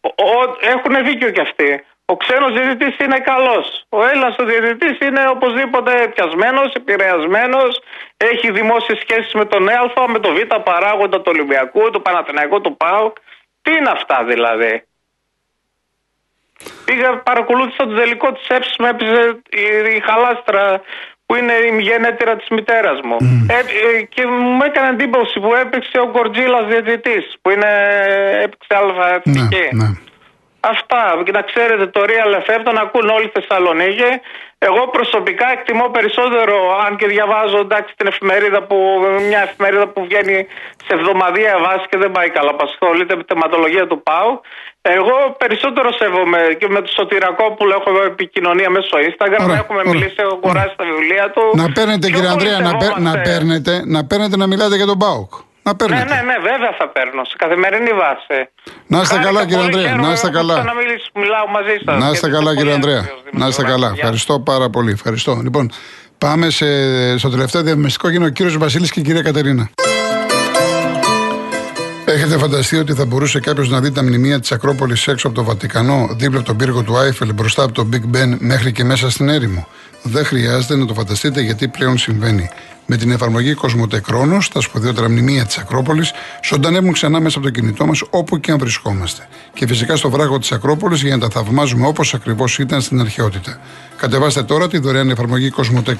ο, 0.00 0.30
έχουν 0.74 1.04
δίκιο 1.04 1.30
κι 1.30 1.40
αυτοί. 1.40 1.84
Ο 2.12 2.16
ξένος 2.16 2.52
διαιτητής 2.52 2.96
είναι 3.04 3.18
καλός. 3.18 3.84
Ο 3.88 4.04
Έλληνας 4.04 4.36
ο 4.38 4.44
διαιτητής 4.44 4.98
είναι 5.06 5.22
οπωσδήποτε 5.28 5.92
πιασμένος, 6.14 6.72
επηρεασμένος, 6.72 7.80
έχει 8.16 8.50
δημόσιες 8.50 8.98
σχέσεις 8.98 9.32
με 9.32 9.44
τον 9.44 9.68
Α, 9.68 10.08
με 10.08 10.18
τον 10.18 10.34
Β 10.34 10.38
παράγοντα 10.70 11.16
του 11.16 11.32
Ολυμπιακού, 11.34 11.90
του 11.90 12.02
Παναθηναϊκού, 12.02 12.60
του 12.60 12.76
ΠΑΟΚ. 12.76 13.16
Τι 13.62 13.70
είναι 13.70 13.90
αυτά 13.90 14.24
δηλαδή; 14.24 14.84
Πήγα, 16.84 17.18
παρακολούθησα 17.18 17.86
το 17.86 17.94
τελικό 17.94 18.32
της 18.32 18.46
έψης 18.48 18.76
με 18.78 18.88
έπαιζε 18.88 19.40
η, 19.50 19.94
η 19.96 20.00
χαλάστρα 20.00 20.80
που 21.26 21.34
είναι 21.36 21.52
η 21.52 21.80
γενέτειρα 21.80 22.36
της 22.36 22.48
μητέρας 22.48 23.00
μου. 23.04 23.16
Ε, 23.48 23.58
ε, 23.58 24.02
και 24.02 24.26
μου 24.26 24.62
έκανε 24.64 24.88
εντύπωση 24.88 25.40
που 25.40 25.54
έπαιξε 25.54 25.98
ο 25.98 26.10
Γκορτζίλας 26.10 26.66
διαιτητής, 26.66 27.24
που 27.42 27.50
είναι, 27.50 27.72
έπαιξε 28.44 28.74
αλφα 28.80 29.20
ναι, 29.24 29.42
ναι. 29.72 29.88
Αυτά. 30.60 31.22
Και 31.24 31.32
να 31.32 31.42
ξέρετε, 31.42 31.86
το 31.86 32.00
Real 32.10 32.32
FM 32.46 32.60
τον 32.64 32.78
ακούν 32.78 33.08
όλοι 33.08 33.28
στη 33.28 33.40
Θεσσαλονίκη. 33.40 34.10
Εγώ 34.68 34.82
προσωπικά 34.96 35.46
εκτιμώ 35.56 35.86
περισσότερο, 35.96 36.56
αν 36.86 36.96
και 36.96 37.06
διαβάζω 37.06 37.58
εντάξει, 37.58 37.92
την 37.96 38.06
εφημερίδα 38.06 38.60
που, 38.68 38.76
μια 39.28 39.40
εφημερίδα 39.48 39.86
που 39.92 40.00
βγαίνει 40.06 40.46
σε 40.86 40.92
εβδομαδία 40.98 41.52
βάση 41.64 41.84
και 41.90 41.98
δεν 41.98 42.10
πάει 42.16 42.30
καλά, 42.36 42.50
απασχολείται 42.50 43.16
με 43.16 43.22
θεματολογία 43.30 43.86
του 43.86 44.02
ΠΑΟ. 44.02 44.40
Εγώ 44.82 45.16
περισσότερο 45.42 45.92
σέβομαι 45.92 46.40
και 46.58 46.68
με 46.68 46.80
το 46.80 46.90
Σωτηρακόπουλο 46.96 47.72
έχω 47.78 48.02
επικοινωνία 48.02 48.70
μέσω 48.70 48.94
Instagram. 49.08 49.44
Ωραία, 49.44 49.58
έχουμε 49.64 49.78
ωραία, 49.78 49.92
μιλήσει, 49.92 50.14
έχω 50.16 50.38
αγοράσει 50.42 50.74
τα 50.76 50.84
βιβλία 50.84 51.30
του. 51.34 51.42
Να 51.54 51.72
παίρνετε, 51.72 52.06
κύριε 52.10 52.28
Ανδρέα, 52.28 52.58
να, 52.58 52.72
να, 52.98 53.20
παίρνετε, 53.20 53.82
να 53.84 54.00
παίρνετε 54.04 54.36
να 54.36 54.46
μιλάτε 54.46 54.76
για 54.76 54.86
τον 54.86 54.98
ΠΑΟΚ. 54.98 55.32
Να 55.70 55.76
παίρνετε. 55.76 56.04
Ναι, 56.04 56.14
ναι, 56.14 56.20
ναι, 56.20 56.36
βέβαια 56.50 56.72
θα 56.78 56.88
παίρνω 56.88 57.24
σε 57.24 57.34
καθημερινή 57.42 57.92
βάση. 58.02 58.38
Να 58.86 59.00
είστε 59.00 59.18
καλά, 59.18 59.46
κύριε 59.46 59.64
Ανδρέα. 59.64 59.94
Να 59.96 60.12
είστε 60.12 60.30
καλά. 60.30 60.62
Να 60.62 60.74
μιλήσω, 60.74 61.10
μιλάω 61.14 61.46
μαζί 61.56 61.76
σας. 61.84 61.98
Να 62.02 62.08
είστε 62.10 62.28
καλά, 62.30 62.56
κύριε 62.56 62.74
Ανδρέα. 62.74 63.02
Να 63.32 63.46
είστε 63.46 63.62
καλά. 63.62 63.92
Ευχαριστώ 63.96 64.40
πάρα 64.40 64.70
πολύ. 64.70 64.92
Ευχαριστώ. 64.92 65.40
Λοιπόν, 65.42 65.70
πάμε 66.18 66.50
σε, 66.50 66.66
στο 67.18 67.28
τελευταίο 67.30 67.62
διαφημιστικό 67.62 68.08
γίνο 68.08 68.26
ο 68.26 68.28
κύριος 68.28 68.56
Βασίλης 68.58 68.90
και 68.90 69.00
η 69.00 69.02
κυρία 69.02 69.22
Κατερίνα. 69.22 69.70
Έχετε 72.12 72.38
φανταστεί 72.38 72.76
ότι 72.76 72.92
θα 72.92 73.04
μπορούσε 73.04 73.40
κάποιος 73.40 73.68
να 73.68 73.80
δει 73.80 73.90
τα 73.90 74.02
μνημεία 74.02 74.40
της 74.40 74.52
Ακρόπολης 74.52 75.06
έξω 75.06 75.26
από 75.26 75.36
το 75.36 75.44
Βατικανό, 75.44 76.08
δίπλα 76.16 76.38
από 76.38 76.46
τον 76.46 76.56
πύργο 76.56 76.82
του 76.82 76.96
Άιφελ, 76.96 77.32
μπροστά 77.32 77.62
από 77.62 77.72
το 77.72 77.88
Big 77.92 78.16
Ben 78.16 78.36
μέχρι 78.38 78.72
και 78.72 78.84
μέσα 78.84 79.10
στην 79.10 79.28
έρημο; 79.28 79.68
Δεν 80.02 80.24
χρειάζεται 80.24 80.76
να 80.76 80.86
το 80.86 80.94
φανταστείτε 80.94 81.40
γιατί 81.40 81.68
πλέον 81.68 81.98
συμβαίνει. 81.98 82.50
Με 82.86 82.96
την 82.96 83.10
εφαρμογή 83.10 83.54
Κοσμοτέ 83.54 84.02
τα 84.52 84.60
σπουδαιότερα 84.60 85.08
μνημεία 85.08 85.46
της 85.46 85.58
Ακρόπολης 85.58 86.12
ζωντανεύουν 86.44 86.92
ξανά 86.92 87.20
μέσα 87.20 87.38
από 87.38 87.46
το 87.46 87.52
κινητό 87.52 87.86
μας 87.86 88.02
όπου 88.10 88.40
και 88.40 88.50
αν 88.50 88.58
βρισκόμαστε. 88.58 89.28
Και 89.54 89.66
φυσικά 89.66 89.96
στο 89.96 90.10
βράχο 90.10 90.38
της 90.38 90.52
Ακρόπολης 90.52 91.02
για 91.02 91.16
να 91.16 91.28
τα 91.28 91.28
θαυμάζουμε 91.28 91.86
όπως 91.86 92.14
ακριβώς 92.14 92.58
ήταν 92.58 92.80
στην 92.80 93.00
αρχαιότητα. 93.00 93.60
Κατεβάστε 93.96 94.42
τώρα 94.42 94.68
τη 94.68 94.78
δωρεάν 94.78 95.10
εφαρμογή 95.10 95.50
Κοσμοτέ 95.50 95.96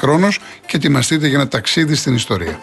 και 0.67 0.76
ετοιμαστείτε 0.76 1.26
για 1.26 1.38
ένα 1.38 1.49
ταξίδι 1.49 1.95
στην 1.95 2.14
ιστορία. 2.14 2.59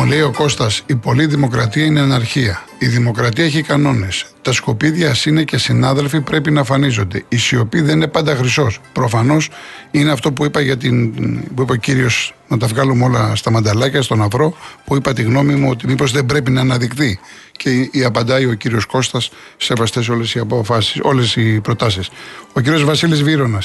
Μου 0.00 0.06
λέει 0.06 0.20
ο 0.20 0.32
Κώστας, 0.32 0.82
η 0.86 0.94
πολλή 0.94 1.26
δημοκρατία 1.26 1.84
είναι 1.84 2.00
αναρχία. 2.00 2.62
Η 2.78 2.86
δημοκρατία 2.86 3.44
έχει 3.44 3.62
κανόνες. 3.62 4.26
Τα 4.42 4.52
σκουπίδια 4.52 5.14
είναι 5.26 5.44
και 5.44 5.58
συνάδελφοι 5.58 6.20
πρέπει 6.20 6.50
να 6.50 6.64
φανίζονται. 6.64 7.24
Η 7.28 7.36
σιωπή 7.36 7.80
δεν 7.80 7.96
είναι 7.96 8.06
πάντα 8.06 8.34
χρυσός. 8.34 8.80
Προφανώς 8.92 9.50
είναι 9.90 10.10
αυτό 10.10 10.32
που 10.32 10.44
είπα 10.44 10.60
για 10.60 10.76
την. 10.76 11.12
που 11.54 11.62
είπε 11.62 11.72
ο 11.72 11.74
κύριος 11.74 12.34
να 12.48 12.58
τα 12.58 12.66
βγάλουμε 12.66 13.04
όλα 13.04 13.34
στα 13.34 13.50
μανταλάκια, 13.50 14.02
στον 14.02 14.22
αυρό, 14.22 14.56
που 14.84 14.96
είπα 14.96 15.12
τη 15.12 15.22
γνώμη 15.22 15.54
μου 15.54 15.68
ότι 15.70 15.86
μήπως 15.86 16.12
δεν 16.12 16.26
πρέπει 16.26 16.50
να 16.50 16.60
αναδειχθεί. 16.60 17.18
Και 17.52 17.88
η 17.92 18.04
απαντάει 18.04 18.46
ο 18.46 18.54
κύριος 18.54 18.84
Κώστας, 18.84 19.30
σεβαστές 19.56 20.08
όλες 20.08 20.34
οι 20.34 20.38
αποφάσεις, 20.38 21.00
όλες 21.02 21.36
οι 21.36 21.60
προτάσεις. 21.60 22.10
Ο 22.52 22.60
κύριος 22.60 22.84
Βασίλης 22.84 23.22
Βίρονα. 23.22 23.62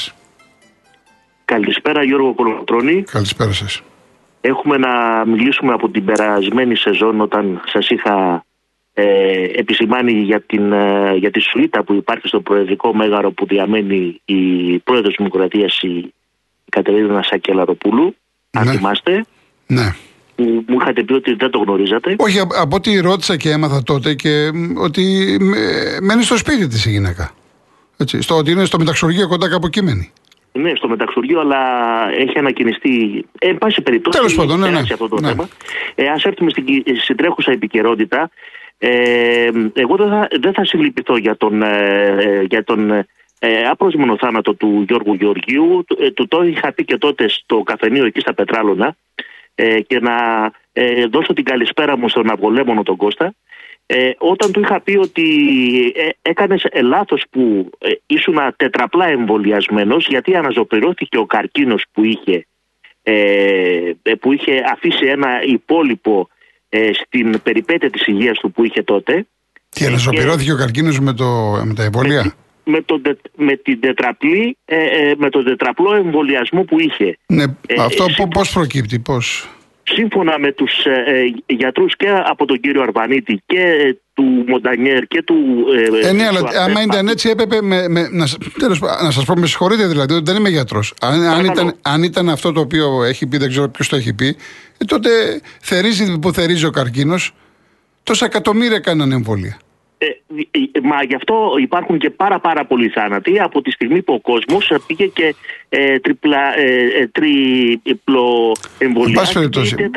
Καλησπέρα 1.44 2.04
Γιώργο 2.04 2.34
Κολοτρώνη. 2.34 3.02
Καλησπέρα 3.02 3.52
σας. 3.52 3.82
Έχουμε 4.40 4.76
να 4.76 5.24
μιλήσουμε 5.26 5.72
από 5.72 5.88
την 5.88 6.04
περασμένη 6.04 6.76
σεζόν 6.76 7.20
όταν 7.20 7.62
σας 7.66 7.88
είχα 7.88 8.44
ε, 8.98 9.42
επισημάνει 9.54 10.12
για, 10.12 10.40
την, 10.40 10.72
ε, 10.72 11.14
για 11.16 11.30
τη 11.30 11.40
σουίτα 11.40 11.84
που 11.84 11.94
υπάρχει 11.94 12.28
στο 12.28 12.40
προεδρικό 12.40 12.94
μέγαρο 12.94 13.30
που 13.30 13.46
διαμένει 13.46 14.20
η 14.24 14.42
πρόεδρος 14.78 15.14
της 15.14 15.16
Δημοκρατίας 15.16 15.80
η 15.80 16.14
Κατερίνα 16.70 17.22
Σακελαροπούλου. 17.22 18.04
Ναι. 18.04 18.60
Αν 18.60 18.66
θυμάστε. 18.66 19.24
Ναι. 19.66 19.94
Που 20.34 20.64
μου 20.66 20.76
είχατε 20.80 21.02
πει 21.02 21.12
ότι 21.12 21.34
δεν 21.34 21.50
το 21.50 21.58
γνωρίζατε. 21.58 22.16
Όχι, 22.18 22.38
από 22.38 22.76
ό,τι 22.76 23.00
ρώτησα 23.00 23.36
και 23.36 23.50
έμαθα 23.50 23.82
τότε 23.82 24.14
και 24.14 24.50
ότι 24.76 25.36
μένει 26.02 26.22
στο 26.22 26.36
σπίτι 26.36 26.66
της 26.66 26.86
η 26.86 26.90
γυναίκα. 26.90 27.34
Έτσι, 27.96 28.20
στο 28.20 28.36
ότι 28.36 28.50
είναι 28.50 28.64
στο 28.64 28.78
μεταξουργείο 28.78 29.28
κοντά 29.28 29.48
κάπου 29.48 29.68
κείμενη. 29.68 30.12
Ναι, 30.56 30.74
στο 30.74 30.88
μεταξουργείο, 30.88 31.40
αλλά 31.40 31.60
έχει 32.12 32.38
ανακοινιστεί. 32.38 33.24
Ε, 33.38 33.48
εν 33.48 33.58
πάση 33.58 33.82
περιπτώσει, 33.82 34.18
Τέλος 34.18 34.34
πάντων, 34.34 34.58
ναι, 34.58 34.70
ναι. 34.70 34.78
αυτό 34.78 35.08
το 35.08 35.20
ναι. 35.20 35.28
θέμα. 35.28 35.48
Ε, 35.94 36.06
Α 36.06 36.20
έρθουμε 36.22 36.50
στην, 36.50 36.64
στην 37.02 37.16
τρέχουσα 37.16 37.52
επικαιρότητα. 37.52 38.30
Ε, 38.78 39.50
εγώ 39.72 39.96
δεν 39.96 40.08
θα, 40.08 40.28
δεν 40.40 40.52
θα 40.52 40.64
συλληπιθώ 40.64 41.16
για 41.16 41.36
τον, 41.36 41.62
ε, 41.62 42.44
για 42.48 42.64
τον 42.64 42.90
ε, 43.38 43.62
απρόσμενο 43.70 44.16
θάνατο 44.16 44.54
του 44.54 44.84
Γιώργου 44.88 45.14
Γεωργίου. 45.14 45.84
Ε, 45.98 46.10
το, 46.10 46.28
το 46.28 46.42
είχα 46.42 46.72
πει 46.72 46.84
και 46.84 46.98
τότε 46.98 47.28
στο 47.28 47.62
καφενείο 47.62 48.06
εκεί 48.06 48.20
στα 48.20 48.34
Πετράλωνα 48.34 48.96
ε, 49.54 49.80
και 49.80 50.00
να 50.00 50.14
ε, 50.72 51.06
δώσω 51.06 51.32
την 51.32 51.44
καλησπέρα 51.44 51.98
μου 51.98 52.08
στον 52.08 52.30
Αυγολέμονο 52.30 52.82
τον 52.82 52.96
Κώστα 52.96 53.34
Ε, 53.88 54.10
όταν 54.18 54.52
του 54.52 54.60
είχα 54.60 54.80
πει 54.80 54.96
ότι 54.96 55.22
ε, 55.96 56.08
έκανες 56.22 56.66
λάθος 56.82 57.24
που 57.30 57.70
ε, 57.78 57.90
ήσουν 58.06 58.36
τετραπλά 58.56 59.06
εμβολιασμένος 59.06 60.06
γιατί 60.08 60.36
αναζωπηρώθηκε 60.36 61.18
ο 61.18 61.26
καρκίνος 61.26 61.84
που 61.92 62.04
είχε, 62.04 62.46
ε, 63.02 63.92
που 64.20 64.32
είχε 64.32 64.62
αφήσει 64.72 65.06
ένα 65.06 65.42
υπόλοιπο 65.46 66.28
ε, 66.68 66.90
στην 66.92 67.42
περιπέτεια 67.42 67.90
της 67.90 68.06
υγείας 68.06 68.38
του 68.38 68.50
που 68.50 68.64
είχε 68.64 68.82
τότε. 68.82 69.26
Τι 69.68 69.86
αναζωπηρώθηκε 69.86 70.52
ο 70.52 70.56
καρκίνος 70.56 71.00
με, 71.00 71.12
το, 71.12 71.24
με 71.64 71.74
τα 71.74 71.82
εμβόλια; 71.82 72.34
Με, 72.64 72.82
τον, 72.82 73.02
με, 73.36 73.56
την 73.56 73.80
τετραπλή, 73.80 74.56
ε, 74.64 74.76
ε, 74.76 75.14
με 75.16 75.30
τον 75.30 75.44
τετραπλό 75.44 75.94
εμβολιασμό 75.94 76.62
που 76.62 76.80
είχε. 76.80 77.18
Ναι, 77.26 77.42
ε, 77.66 77.74
αυτό 77.78 78.04
ε, 78.04 78.26
πώς 78.30 78.52
προκύπτει, 78.52 78.98
πώς... 78.98 79.50
Σύμφωνα 79.88 80.38
με 80.38 80.52
τους 80.52 80.84
ε, 80.84 81.32
γιατρούς 81.46 81.96
και 81.96 82.08
από 82.24 82.46
τον 82.46 82.60
κύριο 82.60 82.82
Αρβανίτη 82.82 83.42
και 83.46 83.96
του 84.14 84.44
Μοντανιέρ 84.46 85.06
και 85.06 85.22
του... 85.22 85.34
Ε, 86.02 86.12
ναι, 86.12 86.26
αλλά 86.26 86.40
άμα 86.64 86.82
ήταν 86.82 87.08
έτσι 87.08 87.28
έπρεπε 87.28 87.62
με, 87.62 87.88
με, 87.88 88.08
να, 88.10 88.26
τέλος, 88.58 88.80
να 88.80 89.10
σας 89.10 89.24
πω, 89.24 89.34
με 89.34 89.46
συγχωρείτε 89.46 89.86
δηλαδή, 89.86 90.14
ότι 90.14 90.30
δεν 90.30 90.36
είμαι 90.36 90.48
γιατρός. 90.48 90.94
Αν, 91.00 91.22
αν, 91.22 91.44
ήταν, 91.44 91.74
αν 91.82 92.02
ήταν 92.02 92.28
αυτό 92.28 92.52
το 92.52 92.60
οποίο 92.60 93.04
έχει 93.04 93.26
πει, 93.26 93.36
δεν 93.36 93.48
ξέρω 93.48 93.68
ποιος 93.68 93.88
το 93.88 93.96
έχει 93.96 94.14
πει, 94.14 94.36
τότε 94.86 95.08
θερίζει 95.60 96.18
που 96.18 96.32
θερίζει 96.32 96.66
ο 96.66 96.70
καρκίνος, 96.70 97.34
τόσα 98.02 98.24
εκατομμύρια 98.24 98.78
κάνανε 98.78 99.14
εμβόλια. 99.14 99.58
Ε, 99.98 100.06
ε, 100.50 100.80
μα 100.82 101.02
γι' 101.02 101.14
αυτό 101.14 101.54
υπάρχουν 101.60 101.98
και 101.98 102.10
πάρα 102.10 102.38
πάρα 102.38 102.64
πολλοί 102.64 102.88
θάνατοι 102.88 103.40
από 103.40 103.62
τη 103.62 103.70
στιγμή 103.70 104.02
που 104.02 104.14
ο 104.14 104.20
κόσμος 104.20 104.72
πήγε 104.86 105.06
και 105.06 105.34
ε, 105.68 105.98
τριπλα, 105.98 106.58
ε, 106.58 106.86
ε 107.00 107.06
τριπλο 107.06 108.56
εμβολιάστηκε 108.78 109.90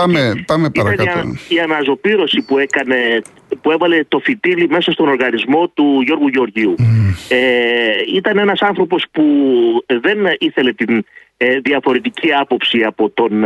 Πάμε, 0.00 0.44
πάμε 0.46 0.70
παρακάτω. 0.70 1.28
Η, 1.48 1.54
η 1.54 1.60
αναζωπήρωση 1.60 2.44
που 2.46 2.58
έκανε 2.58 3.22
που 3.62 3.70
έβαλε 3.70 4.04
το 4.08 4.18
φυτίλι 4.18 4.68
μέσα 4.68 4.92
στον 4.92 5.08
οργανισμό 5.08 5.68
του 5.68 6.00
Γιώργου 6.04 6.28
Γεωργίου. 6.28 6.74
Ε, 7.28 7.36
ήταν 8.14 8.38
ένας 8.38 8.62
άνθρωπος 8.62 9.04
που 9.10 9.24
δεν 9.86 10.18
ήθελε 10.38 10.72
την 10.72 11.04
διαφορετική 11.62 12.32
άποψη 12.32 12.82
από 12.82 13.10
τον 13.10 13.44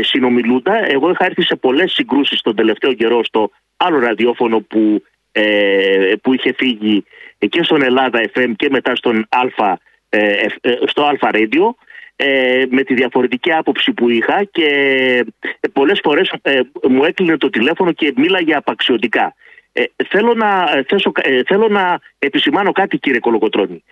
συνομιλούντα. 0.00 0.90
Εγώ 0.90 1.10
είχα 1.10 1.24
έρθει 1.24 1.42
σε 1.42 1.56
πολλές 1.56 1.92
συγκρούσεις 1.92 2.40
τον 2.40 2.56
τελευταίο 2.56 2.92
καιρό 2.92 3.24
στο 3.24 3.50
άλλο 3.76 3.98
ραδιόφωνο 3.98 4.60
που, 4.60 5.02
ε, 5.32 6.12
που 6.22 6.34
είχε 6.34 6.52
φύγει 6.52 7.04
και 7.48 7.62
στον 7.62 7.82
Ελλάδα 7.82 8.20
FM 8.34 8.52
και 8.56 8.68
μετά 8.70 8.94
στον 8.94 9.26
Αλφα, 9.28 9.80
ε, 10.08 10.46
ε, 10.60 10.76
στο 10.86 11.02
Αλφα 11.04 11.30
Radio 11.32 11.70
ε, 12.16 12.64
με 12.70 12.82
τη 12.82 12.94
διαφορετική 12.94 13.52
άποψη 13.52 13.92
που 13.92 14.08
είχα 14.08 14.44
και 14.44 14.68
πολλές 15.72 16.00
φορές 16.02 16.32
μου 16.88 17.04
έκλεινε 17.04 17.36
το 17.36 17.50
τηλέφωνο 17.50 17.92
και 17.92 18.12
μίλαγε 18.16 18.54
απαξιωτικά. 18.54 19.34
θέλω, 20.08 20.34
να, 20.34 20.66
θέσω, 20.86 21.12
θέλω 21.46 21.68
να 21.68 22.00
επισημάνω 22.18 22.72
κάτι 22.72 22.98
κύριε 22.98 23.20
Κολοκοτρώνη. 23.20 23.84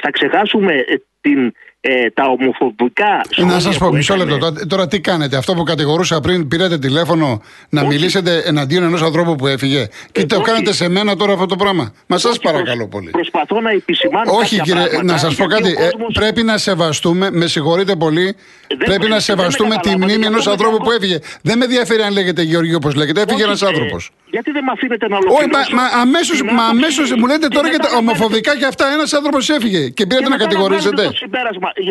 θα 0.00 0.10
ξεχάσουμε 0.10 0.84
την 1.20 1.52
ε, 1.86 2.10
τα 2.10 2.24
ομοφοβικά 2.26 3.20
Να 3.36 3.60
σας 3.60 3.78
πω, 3.78 3.92
μισό 3.92 4.16
λεπτό. 4.16 4.66
Τώρα, 4.66 4.88
τι 4.88 5.00
κάνετε, 5.00 5.36
αυτό 5.36 5.54
που 5.54 5.62
κατηγορούσα 5.62 6.20
πριν, 6.20 6.48
πήρατε 6.48 6.78
τηλέφωνο 6.78 7.42
να 7.68 7.84
μιλήσετε 7.84 8.42
εναντίον 8.44 8.82
ενός 8.82 9.02
ανθρώπου 9.02 9.34
που 9.36 9.46
έφυγε. 9.46 9.88
Και 10.12 10.20
ε, 10.20 10.24
το 10.26 10.40
κάνετε 10.40 10.72
σε 10.72 10.88
μένα 10.88 11.16
τώρα 11.16 11.32
αυτό 11.32 11.46
το 11.46 11.56
πράγμα. 11.56 11.92
Μα 12.06 12.18
σας 12.18 12.38
παρακαλώ 12.38 12.88
πολύ. 12.88 13.10
Προσπαθώ 13.10 13.60
να 13.60 13.70
επισημάνω. 13.70 14.32
Όχι, 14.32 14.60
κύριε, 14.60 14.84
να 15.02 15.16
σας 15.16 15.34
πω 15.34 15.44
κάτι. 15.44 15.68
Ε, 15.68 15.88
πρέπει 16.12 16.42
να 16.42 16.58
σεβαστούμε, 16.58 17.30
με 17.30 17.46
συγχωρείτε 17.46 17.96
πολύ, 17.96 18.36
πρέπει 18.84 19.08
να 19.08 19.20
σεβαστούμε 19.20 19.76
τη 19.82 19.96
μνήμη 19.96 20.26
ενός 20.26 20.46
ανθρώπου 20.46 20.76
που 20.76 20.90
έφυγε. 20.90 21.18
Δεν 21.42 21.58
με 21.58 21.64
ενδιαφέρει 21.64 22.02
αν 22.02 22.12
λέγεται 22.12 22.42
Γεωργίου 22.42 22.76
όπως 22.76 22.94
λέγεται. 22.94 23.20
Έφυγε 23.20 23.42
ένας 23.42 23.62
ε, 23.62 23.66
άνθρωπος. 23.66 24.10
Γιατί 24.30 24.50
δεν 24.50 24.64
με 24.64 24.72
αφήνετε 24.72 25.08
να 25.08 25.16
ολοκληρώσω; 25.16 25.58
Όχι, 26.30 26.44
μα 26.44 26.64
αμέσω 26.64 27.02
μου 27.18 27.26
λέτε 27.26 27.48
τώρα 27.48 27.70
και 27.70 27.76
τα 27.76 27.88
ομοφοβικά 27.96 28.56
και 28.56 28.66
αυτά. 28.66 28.92
Ένας 28.92 29.12
άνθρωπος 29.12 29.48
έφυγε 29.48 29.88
και 29.88 30.06
πήρατε 30.06 30.28
να 30.28 30.36
κατηγορήσετε. 30.36 31.02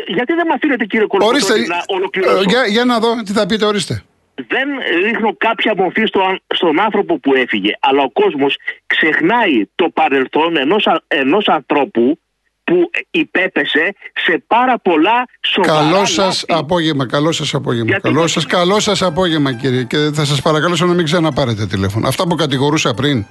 Γιατί 0.08 0.34
δεν 0.34 0.48
με 0.48 0.54
αφήνετε 0.54 0.86
κύριε 0.86 1.06
Κολοκοτρώνη 1.06 1.68
να 1.68 1.84
ολοκληρώσω; 1.88 2.38
Ε, 2.38 2.44
για, 2.48 2.66
για 2.66 2.86
να 2.86 3.00
δω 3.00 3.16
τι 3.26 3.32
θα 3.32 3.46
πείτε, 3.46 3.66
ορίστε. 3.66 4.04
Δεν 4.36 4.68
ρίχνω 5.06 5.36
κάποια 5.38 5.74
μορφή 5.78 6.06
στο, 6.06 6.22
στον 6.48 6.80
άνθρωπο 6.80 7.20
που 7.20 7.34
έφυγε, 7.36 7.72
αλλά 7.80 8.02
ο 8.04 8.12
κόσμος 8.12 8.58
ξεχνάει 8.86 9.66
το 9.76 9.90
παρελθόν 9.94 10.58
ενός, 10.58 10.88
ενός 11.08 11.48
ανθρώπου 11.48 12.18
που 12.64 12.90
υπέπεσε 13.12 13.96
σε 14.26 14.44
πάρα 14.48 14.80
πολλά 14.80 15.26
σοβαρά 15.48 15.80
Καλό 15.80 16.06
σας 16.06 16.46
απόγευμα, 16.48 17.08
καλό 17.08 17.32
σας 17.32 17.54
απόγευμα. 17.54 18.00
καλό 18.00 18.28
σα 18.28 18.42
καλό 18.42 18.80
σας 18.80 19.02
απόγευμα, 19.02 19.54
κύριε. 19.54 19.84
Και 19.84 19.98
θα 20.14 20.26
σας 20.26 20.42
παρακαλώ 20.42 20.76
να 20.80 20.86
μην 20.94 21.06
ξαναπάρετε 21.06 21.66
τηλέφωνο. 21.66 22.08
Αυτά 22.08 22.28
που 22.28 22.36
κατηγορούσα 22.36 22.94
πριν. 22.94 23.26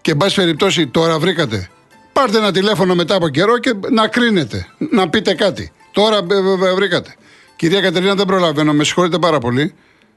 Και 0.00 0.10
εν 0.10 0.16
πάση 0.16 0.36
περιπτώσει, 0.36 0.86
τώρα 0.86 1.18
βρήκατε. 1.18 1.68
Πάρτε 2.22 2.38
ένα 2.38 2.52
τηλέφωνο 2.52 2.94
μετά 2.94 3.14
από 3.14 3.28
καιρό 3.28 3.58
και 3.58 3.74
να 3.90 4.08
κρίνετε. 4.08 4.66
Να 4.90 5.08
πείτε 5.08 5.34
κάτι. 5.34 5.72
Τώρα 5.92 6.20
βρήκατε. 6.74 7.14
Κυρία 7.56 7.80
Κατερίνα, 7.80 8.14
δεν 8.14 8.26
προλαβαίνω. 8.26 8.72
Με 8.72 8.84
συγχωρείτε 8.84 9.18
πάρα 9.18 9.38
πολύ. 9.38 9.74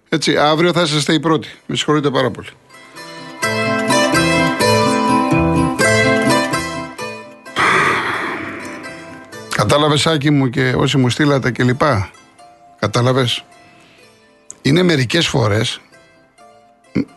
Έτσι, 0.09 0.37
αύριο 0.37 0.73
θα 0.73 0.81
είσαστε 0.81 1.13
οι 1.13 1.19
πρώτοι. 1.19 1.47
Με 1.65 1.75
συγχωρείτε 1.75 2.09
πάρα 2.09 2.31
πολύ. 2.31 2.47
Κατάλαβες 9.55 10.07
Άκη 10.07 10.29
μου 10.29 10.49
και 10.49 10.73
όσοι 10.77 10.97
μου 10.97 11.09
στείλατε 11.09 11.51
και 11.51 11.63
λοιπά; 11.63 12.09
Κατάλαβες; 12.79 13.43
Είναι 14.61 14.83
μερικές 14.83 15.27
φορές 15.27 15.79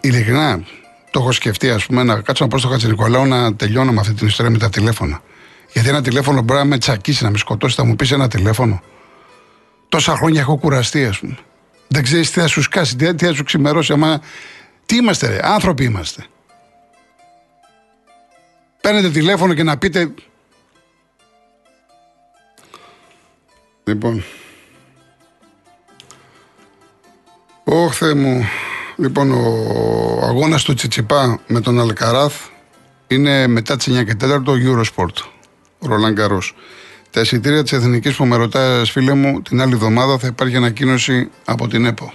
ειλικρινά 0.01 0.63
το 1.11 1.21
έχω 1.21 1.33
σκεφτεί, 1.33 1.71
ας 1.71 1.87
πούμε, 1.87 2.03
να 2.03 2.21
κάτσω 2.21 2.45
να 2.45 2.51
πω 2.51 2.59
στο 2.59 2.69
Χατζηνικολάου 2.69 3.27
να 3.27 3.55
τελειώνω 3.55 3.93
με 3.93 4.01
αυτή 4.01 4.15
την 4.15 4.27
ιστορία 4.27 4.51
με 4.51 4.59
τα 4.59 4.69
τηλέφωνα. 4.69 5.23
Γιατί 5.73 5.89
ένα 5.89 6.03
τηλέφωνο 6.03 6.43
μπορεί 6.43 6.59
να 6.59 6.65
με 6.65 6.79
τσακίσει, 6.79 7.25
να 7.25 7.31
με 7.31 7.39
σκοτώσει, 7.39 7.75
θα 7.75 7.85
μου 7.85 7.97
πεις 7.97 8.11
ένα 8.11 8.29
τηλέφωνο. 8.29 8.83
Τόσα 9.89 10.17
χρόνια 10.17 10.41
έχω 10.41 10.57
κουραστεί, 10.57 11.05
ας 11.05 11.19
πούμε. 11.19 11.39
Δεν 11.89 12.03
ξέρεις 12.03 12.31
τι 12.31 12.41
θα 12.41 12.47
σου 12.47 12.63
σκάσει, 12.63 12.97
τι, 12.97 13.27
θα 13.27 13.35
σου 13.35 13.45
ξημερώσει. 13.45 13.93
Αμα... 13.93 14.21
Τι 14.87 14.97
είμαστε, 14.97 15.29
ρε, 15.29 15.39
άνθρωποι 15.43 15.85
είμαστε. 15.85 16.25
Παίρνετε 18.81 19.11
τηλέφωνο 19.11 19.55
και 19.55 19.63
να 19.63 19.79
πείτε. 19.79 20.15
Λοιπόν. 23.85 24.25
Όχθε 27.65 28.15
μου. 28.15 28.45
Λοιπόν, 29.01 29.31
ο 29.31 30.21
αγώνας 30.23 30.63
του 30.63 30.75
Τσιτσιπά 30.75 31.41
με 31.47 31.61
τον 31.61 31.81
Αλκαράθ 31.81 32.35
είναι 33.07 33.47
μετά 33.47 33.77
τις 33.77 33.87
9 33.87 34.05
και 34.05 34.15
4 34.15 34.43
το 34.45 34.53
Eurosport. 34.53 35.25
Ρολάν 35.81 36.15
Καρός. 36.15 36.55
Τα 37.11 37.21
εισιτήρια 37.21 37.63
της 37.63 37.73
Εθνικής 37.73 38.17
που 38.17 38.25
με 38.25 38.37
ρωτάει, 38.37 38.85
φίλε 38.85 39.15
μου, 39.15 39.43
την 39.43 39.61
άλλη 39.61 39.73
εβδομάδα 39.73 40.19
θα 40.19 40.27
υπάρχει 40.27 40.57
ανακοίνωση 40.57 41.31
από 41.45 41.69
την 41.69 41.85
ΕΠΟ. 41.85 42.13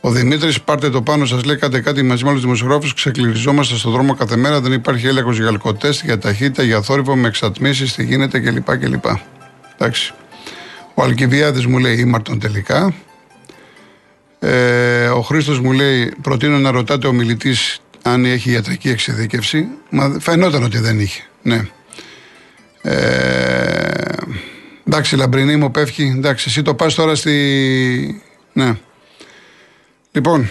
Ο 0.00 0.10
Δημήτρης, 0.10 0.60
πάρτε 0.62 0.90
το 0.90 1.02
πάνω 1.02 1.24
σας, 1.24 1.44
λέει 1.44 1.56
κάτι, 1.56 1.80
κάτι 1.80 2.02
μαζί 2.02 2.24
με 2.24 2.30
άλλου 2.30 2.40
δημοσιογράφους. 2.40 2.94
Ξεκληριζόμαστε 2.94 3.74
στον 3.74 3.92
δρόμο 3.92 4.14
κάθε 4.14 4.36
μέρα. 4.36 4.60
Δεν 4.60 4.72
υπάρχει 4.72 5.06
έλεγχος 5.06 5.38
για 5.38 5.48
αλκοτέστ, 5.48 6.04
για 6.04 6.18
ταχύτητα, 6.18 6.62
για 6.62 6.82
θόρυβο, 6.82 7.16
με 7.16 7.28
εξατμίσεις, 7.28 7.94
τι 7.94 8.04
γίνεται 8.04 8.38
κλπ. 8.38 8.76
κλπ. 8.78 9.04
Εντάξει. 9.78 10.14
Ο 10.94 11.02
Αλκιβιάδης 11.02 11.66
μου 11.66 11.78
λέει 11.78 11.98
ήμαρτον 11.98 12.38
τελικά. 12.38 12.94
Ε, 14.48 15.08
ο 15.08 15.20
Χρήστος 15.20 15.60
μου 15.60 15.72
λέει: 15.72 16.14
Προτείνω 16.22 16.58
να 16.58 16.70
ρωτάτε 16.70 17.06
ο 17.06 17.12
μιλητής 17.12 17.80
αν 18.02 18.24
έχει 18.24 18.50
ιατρική 18.50 18.88
εξειδίκευση. 18.88 19.68
Μα 19.90 20.16
φαινόταν 20.20 20.62
ότι 20.62 20.78
δεν 20.78 21.00
είχε. 21.00 21.22
Ναι. 21.42 21.68
Ε, 22.82 23.90
εντάξει, 24.86 25.16
λαμπρινή 25.16 25.56
μου 25.56 25.70
πέφτει. 25.70 26.14
Εντάξει, 26.16 26.44
εσύ 26.48 26.62
το 26.62 26.74
πας 26.74 26.94
τώρα 26.94 27.14
στη. 27.14 28.22
Ναι. 28.52 28.78
Λοιπόν, 30.12 30.50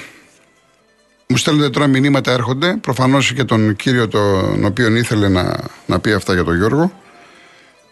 μου 1.28 1.38
στέλνετε 1.38 1.70
τώρα 1.70 1.88
μηνύματα, 1.88 2.32
έρχονται. 2.32 2.78
Προφανώς 2.82 3.34
και 3.34 3.44
τον 3.44 3.76
κύριο 3.76 4.08
τον 4.08 4.66
οποίο 4.66 4.96
ήθελε 4.96 5.28
να, 5.28 5.58
να 5.86 6.00
πει 6.00 6.12
αυτά 6.12 6.34
για 6.34 6.44
τον 6.44 6.58
Γιώργο. 6.58 6.92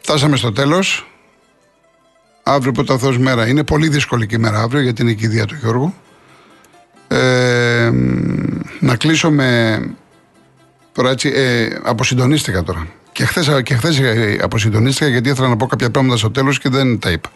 Φτάσαμε 0.01 0.35
στο 0.35 0.51
τέλος. 0.51 1.07
Αύριο 2.43 2.71
πρώτα 2.71 2.97
Θεός 2.97 3.17
μέρα. 3.17 3.47
Είναι 3.47 3.63
πολύ 3.63 3.87
δύσκολη 3.89 4.25
και 4.25 4.35
η 4.35 4.37
μέρα 4.37 4.59
αύριο 4.59 4.81
γιατί 4.81 5.01
είναι 5.01 5.11
η 5.11 5.15
κηδεία 5.15 5.45
του 5.45 5.55
Γιώργου. 5.55 5.93
Ε, 7.07 7.91
να 8.79 8.95
κλείσω 8.95 9.31
με... 9.31 9.79
Τώρα 10.91 11.09
έτσι, 11.09 11.31
ε, 11.35 11.67
αποσυντονίστηκα 11.83 12.63
τώρα. 12.63 12.87
Και 13.11 13.25
χθες 13.25 13.61
και 13.63 13.75
χθες 13.75 13.99
ε, 13.99 14.37
αποσυντονίστηκα 14.41 15.09
γιατί 15.09 15.29
ήθελα 15.29 15.47
να 15.47 15.55
πω 15.55 15.65
κάποια 15.65 15.91
πράγματα 15.91 16.17
στο 16.17 16.31
τέλος 16.31 16.59
και 16.59 16.69
δεν 16.69 16.99
τα 16.99 17.11
είπα. 17.11 17.31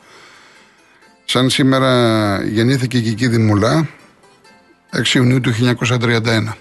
Σαν 1.26 1.50
σήμερα 1.50 2.42
γεννήθηκε 2.44 2.98
η 2.98 3.02
Κική 3.02 3.28
Δημουλά, 3.28 3.88
6 5.12 5.14
Ιουνίου 5.14 5.42
του 5.42 5.54
1931. 5.88 6.54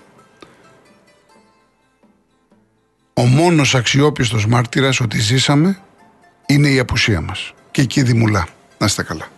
Ο 3.15 3.23
μόνος 3.23 3.75
αξιόπιστος 3.75 4.47
μάρτυρας 4.47 5.01
ότι 5.01 5.21
ζήσαμε 5.21 5.79
είναι 6.47 6.69
η 6.69 6.79
απουσία 6.79 7.21
μας 7.21 7.55
και 7.77 7.83
εκεί 7.83 8.03
δημουλά. 8.03 8.49
Να 8.79 8.87
είστε 8.87 9.03
καλά. 9.03 9.29